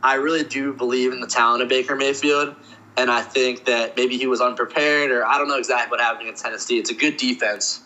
[0.06, 2.56] I really do believe in the talent of Baker Mayfield,
[2.96, 6.30] and I think that maybe he was unprepared, or I don't know exactly what happened
[6.30, 6.78] in Tennessee.
[6.78, 7.82] It's a good defense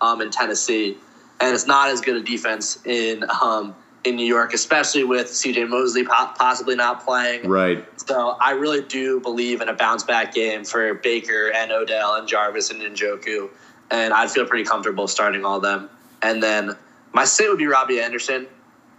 [0.00, 0.96] um, in Tennessee,
[1.40, 5.64] and it's not as good a defense in um, in New York, especially with C.J.
[5.64, 7.48] Mosley po- possibly not playing.
[7.48, 7.84] Right.
[8.08, 12.28] So I really do believe in a bounce back game for Baker and Odell and
[12.28, 13.48] Jarvis and Njoku,
[13.90, 15.90] and I'd feel pretty comfortable starting all of them.
[16.22, 16.76] And then
[17.12, 18.46] my sit would be Robbie Anderson.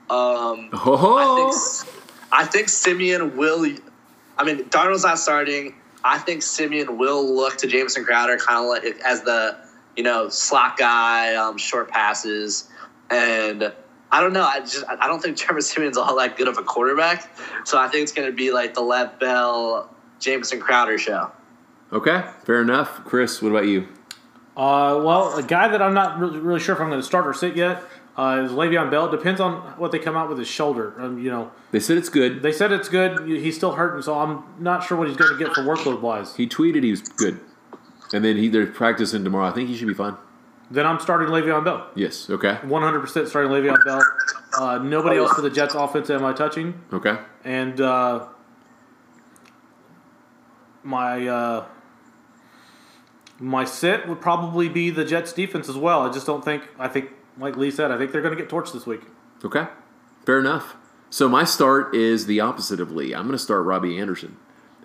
[0.09, 1.51] Um, Oh, I
[1.83, 1.94] think
[2.35, 3.65] I think Siemian will.
[4.37, 5.73] I mean, Darnold's not starting.
[6.03, 9.57] I think Siemian will look to Jameson Crowder kind of like as the
[9.95, 12.69] you know slot guy, um, short passes,
[13.09, 13.71] and
[14.11, 14.43] I don't know.
[14.43, 17.29] I just I don't think Trevor Siemian's all that good of a quarterback,
[17.65, 21.31] so I think it's going to be like the Lev Bell, Jameson Crowder show.
[21.93, 23.05] okay, fair enough.
[23.05, 23.87] Chris, what about you?
[24.57, 27.27] Uh, well, a guy that I'm not really, really sure if I'm going to start
[27.27, 27.81] or sit yet
[28.17, 29.09] uh, is Le'Veon Bell.
[29.09, 30.93] Depends on what they come out with his shoulder.
[30.97, 32.41] Um, you know, They said it's good.
[32.41, 33.27] they said it's good.
[33.27, 36.35] He's still hurting, so I'm not sure what he's going to get for workload wise.
[36.35, 37.39] He tweeted he was good,
[38.13, 39.47] and then he they're practicing tomorrow.
[39.47, 40.15] I think he should be fine.
[40.71, 41.87] Then I'm starting Le'Veon Bell.
[41.93, 42.27] Yes.
[42.29, 42.55] Okay.
[42.63, 44.01] 100% starting Le'Veon Bell.
[44.57, 46.81] Uh, nobody else for the Jets offense am I touching.
[46.93, 47.17] Okay.
[47.43, 48.25] And uh,
[50.83, 51.65] my uh,
[53.39, 56.01] my sit would probably be the Jets defense as well.
[56.01, 56.63] I just don't think.
[56.79, 59.01] I think, like Lee said, I think they're going to get torched this week.
[59.43, 59.67] Okay.
[60.25, 60.75] Fair enough.
[61.09, 63.13] So my start is the opposite of Lee.
[63.13, 64.37] I'm going to start Robbie Anderson.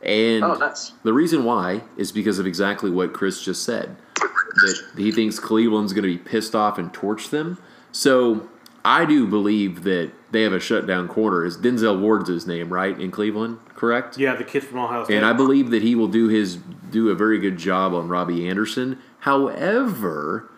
[0.03, 0.93] And Oh, nice.
[1.03, 3.97] the reason why is because of exactly what Chris just said.
[4.17, 7.59] That he thinks Cleveland's going to be pissed off and torch them.
[7.93, 8.49] So
[8.85, 11.45] I do believe that they have a shutdown corner.
[11.45, 12.99] Is Denzel Ward's his name, right?
[12.99, 14.17] In Cleveland, correct?
[14.19, 15.17] Yeah, the kid from Ohio State.
[15.17, 16.57] And I believe that he will do his
[16.91, 18.99] do a very good job on Robbie Anderson.
[19.21, 20.51] However,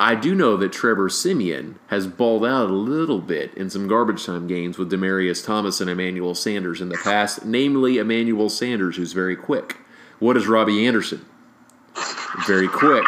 [0.00, 4.24] I do know that Trevor Siemian has balled out a little bit in some garbage
[4.24, 9.12] time games with Demaryius Thomas and Emmanuel Sanders in the past, namely Emmanuel Sanders, who's
[9.12, 9.78] very quick.
[10.20, 11.24] What is Robbie Anderson?
[12.46, 13.04] Very quick.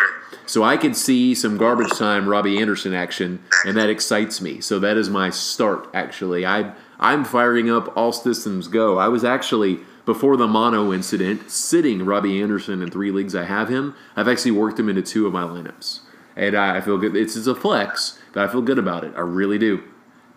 [0.47, 4.61] So I can see some garbage time Robbie Anderson action, and that excites me.
[4.61, 5.89] So that is my start.
[5.95, 8.99] Actually, I I'm firing up all systems go.
[8.99, 13.37] I was actually before the mono incident sitting Robbie Anderson in three leagues.
[13.37, 13.95] I have him.
[14.17, 16.01] I've actually worked him into two of my lineups,
[16.41, 17.15] and I, I feel good.
[17.15, 19.13] It's, it's a flex, but I feel good about it.
[19.15, 19.85] I really do.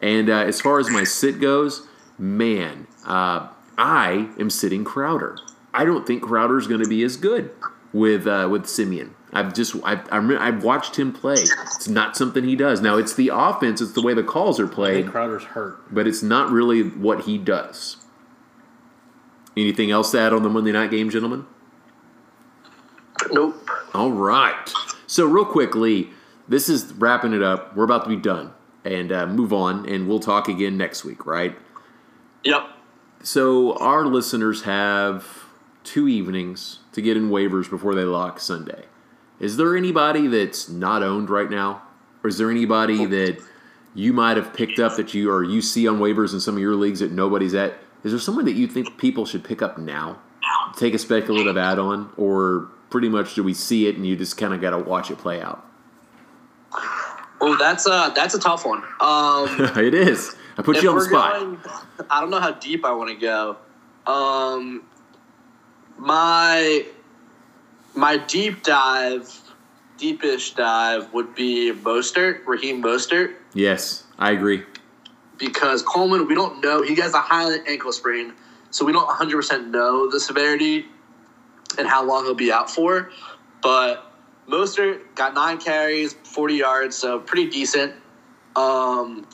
[0.01, 1.87] And uh, as far as my sit goes,
[2.19, 3.47] man, uh,
[3.77, 5.37] I am sitting Crowder.
[5.73, 7.51] I don't think Crowder's going to be as good
[7.93, 9.15] with uh, with Siemian.
[9.31, 11.35] I've just I've, I remember, I've watched him play.
[11.35, 12.81] It's not something he does.
[12.81, 13.81] Now it's the offense.
[13.81, 15.79] It's the way the calls are I think played, Crowder's hurt.
[15.91, 17.97] but it's not really what he does.
[19.55, 21.45] Anything else to add on the Monday night game, gentlemen?
[23.31, 23.69] Nope.
[23.93, 24.71] All right.
[25.13, 26.09] So real quickly,
[26.47, 27.75] this is wrapping it up.
[27.75, 28.51] We're about to be done
[28.83, 31.55] and uh, move on, and we'll talk again next week, right?
[32.43, 32.63] Yep.
[33.21, 35.45] So our listeners have
[35.83, 38.85] two evenings to get in waivers before they lock Sunday.
[39.39, 41.83] Is there anybody that's not owned right now,
[42.23, 43.39] or is there anybody that
[43.93, 46.59] you might have picked up that you or you see on waivers in some of
[46.59, 47.75] your leagues that nobody's at?
[48.03, 50.19] Is there someone that you think people should pick up now,
[50.75, 54.53] take a speculative add-on, or pretty much do we see it and you just kind
[54.53, 55.65] of got to watch it play out?
[57.41, 58.83] Oh, that's a that's a tough one.
[58.99, 59.47] Um,
[59.83, 60.35] it is.
[60.59, 61.39] I put you on the spot.
[61.39, 61.59] going,
[62.11, 63.57] I don't know how deep I want to go.
[64.05, 64.83] Um,
[65.97, 66.85] my
[67.95, 69.41] my deep dive,
[69.97, 74.61] deepish dive would be Mostert, Raheem Mostert, yes, I agree.
[75.39, 76.83] because Coleman, we don't know.
[76.83, 78.33] He has a high ankle sprain,
[78.69, 80.85] so we don't 100 percent know the severity
[81.77, 83.09] and how long he'll be out for.
[83.61, 84.11] But
[84.47, 87.93] Mostert got nine carries, 40 yards, so pretty decent.
[88.55, 89.25] Um,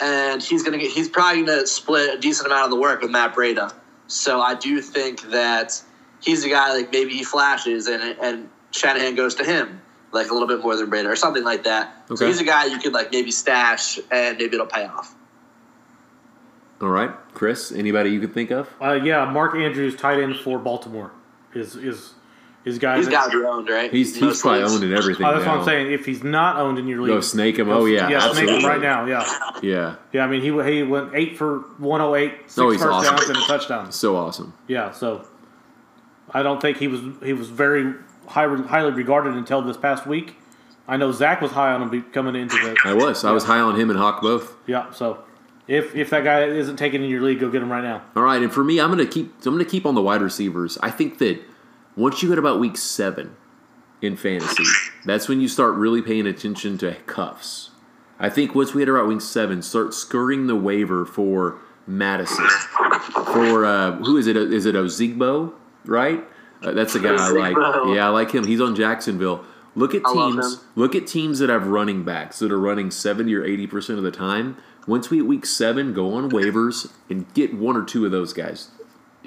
[0.00, 3.10] and he's gonna get he's probably gonna split a decent amount of the work with
[3.10, 3.72] Matt Breida.
[4.06, 5.80] So I do think that
[6.20, 9.80] he's a guy like maybe he flashes and and Shanahan goes to him
[10.10, 11.94] like a little bit more than Breida or something like that.
[12.08, 12.26] So Okay.
[12.26, 15.14] he's a guy you could like maybe stash and maybe it'll pay off.
[16.80, 17.70] All right, Chris.
[17.72, 18.68] Anybody you could think of?
[18.82, 21.12] Uh, yeah, Mark Andrews, tight end for Baltimore,
[21.54, 22.12] is is
[22.64, 22.96] His guy.
[22.96, 23.90] He's that- got to be owned, right?
[23.90, 24.74] He's he's Most probably leagues.
[24.74, 25.26] owned in everything.
[25.26, 25.58] Oh, that's what.
[25.58, 25.92] I'm saying.
[25.92, 27.68] If he's not owned in your league, Go snake him.
[27.68, 29.04] Oh yeah, yeah, snake him right now.
[29.04, 29.24] Yeah,
[29.62, 30.24] Yeah, yeah.
[30.24, 33.16] I mean, he he went eight for 108, six Oh, he's first awesome.
[33.16, 33.92] downs and a touchdown.
[33.92, 34.54] so awesome.
[34.66, 35.26] Yeah, so
[36.32, 37.94] I don't think he was he was very
[38.26, 40.36] high, highly regarded until this past week.
[40.88, 43.24] I know Zach was high on him coming into the I was.
[43.24, 44.54] I was high on him and Hawk both.
[44.66, 44.90] yeah.
[44.92, 45.18] So
[45.66, 48.02] if if that guy isn't taken in your league, go get him right now.
[48.16, 49.34] All right, and for me, I'm gonna keep.
[49.46, 50.78] I'm gonna keep on the wide receivers.
[50.82, 51.40] I think that
[51.96, 53.36] once you hit about week seven
[54.02, 54.64] in fantasy,
[55.04, 57.70] that's when you start really paying attention to cuffs.
[58.18, 62.46] I think once we hit about week seven, start scurrying the waiver for Madison.
[63.32, 64.36] For uh, who is it?
[64.36, 65.52] Is it Ozigbo?
[65.84, 66.22] Right.
[66.62, 67.56] Uh, that's the guy I like.
[67.94, 68.46] Yeah, I like him.
[68.46, 69.44] He's on Jacksonville.
[69.74, 70.54] Look at I love teams.
[70.54, 70.60] him.
[70.76, 74.04] Look at teams that have running backs that are running seventy or eighty percent of
[74.04, 74.56] the time.
[74.86, 78.32] Once we hit week seven, go on waivers and get one or two of those
[78.32, 78.70] guys.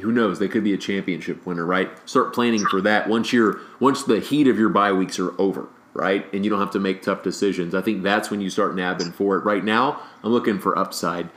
[0.01, 0.37] Who knows?
[0.37, 1.89] They could be a championship winner, right?
[2.07, 5.69] Start planning for that once you're once the heat of your bye weeks are over,
[5.93, 6.31] right?
[6.31, 7.73] And you don't have to make tough decisions.
[7.73, 9.43] I think that's when you start nabbing for it.
[9.43, 11.29] Right now, I'm looking for upside.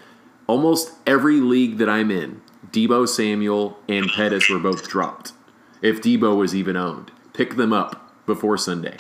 [0.47, 5.33] Almost every league that I'm in, Deebo Samuel and Pettis were both dropped.
[5.81, 8.97] If Deebo was even owned, pick them up before Sunday.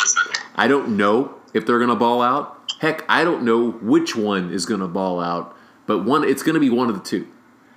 [0.55, 2.60] I don't know if they're going to ball out.
[2.81, 5.55] Heck, I don't know which one is going to ball out,
[5.87, 7.28] but one it's going to be one of the two.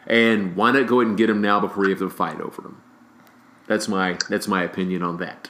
[0.08, 2.62] And why not go ahead and get him now before you have to fight over
[2.62, 2.82] him?
[3.68, 5.50] That's my that's my opinion on that.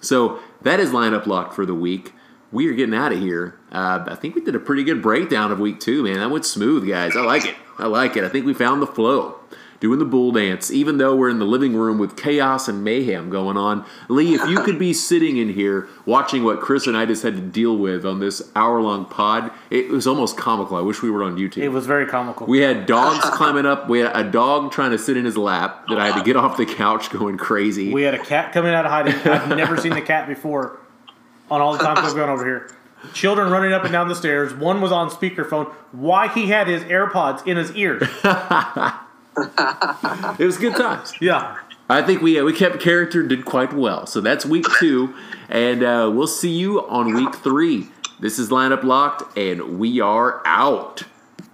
[0.00, 2.12] So that is lineup locked for the week.
[2.52, 3.58] We are getting out of here.
[3.72, 6.18] Uh, I think we did a pretty good breakdown of week two, man.
[6.18, 7.16] That went smooth, guys.
[7.16, 7.56] I like it.
[7.78, 8.22] I like it.
[8.22, 9.40] I think we found the flow.
[9.82, 13.30] Doing the bull dance, even though we're in the living room with chaos and mayhem
[13.30, 13.84] going on.
[14.08, 17.34] Lee, if you could be sitting in here watching what Chris and I just had
[17.34, 20.76] to deal with on this hour long pod, it was almost comical.
[20.76, 21.64] I wish we were on YouTube.
[21.64, 22.46] It was very comical.
[22.46, 23.88] We had dogs climbing up.
[23.88, 26.36] We had a dog trying to sit in his lap that I had to get
[26.36, 27.92] off the couch going crazy.
[27.92, 29.14] We had a cat coming out of hiding.
[29.28, 30.78] I've never seen the cat before.
[31.50, 32.70] On all the times I've gone over here,
[33.14, 34.54] children running up and down the stairs.
[34.54, 35.72] One was on speakerphone.
[35.90, 38.08] Why he had his AirPods in his ear?
[39.36, 41.12] It was good times.
[41.20, 41.58] Yeah.
[41.88, 44.06] I think we uh, we kept character, did quite well.
[44.06, 45.14] So that's week two,
[45.48, 47.88] and uh, we'll see you on week three.
[48.20, 51.02] This is lineup locked, and we are out.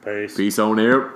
[0.04, 0.36] Peace.
[0.36, 1.12] Peace on air.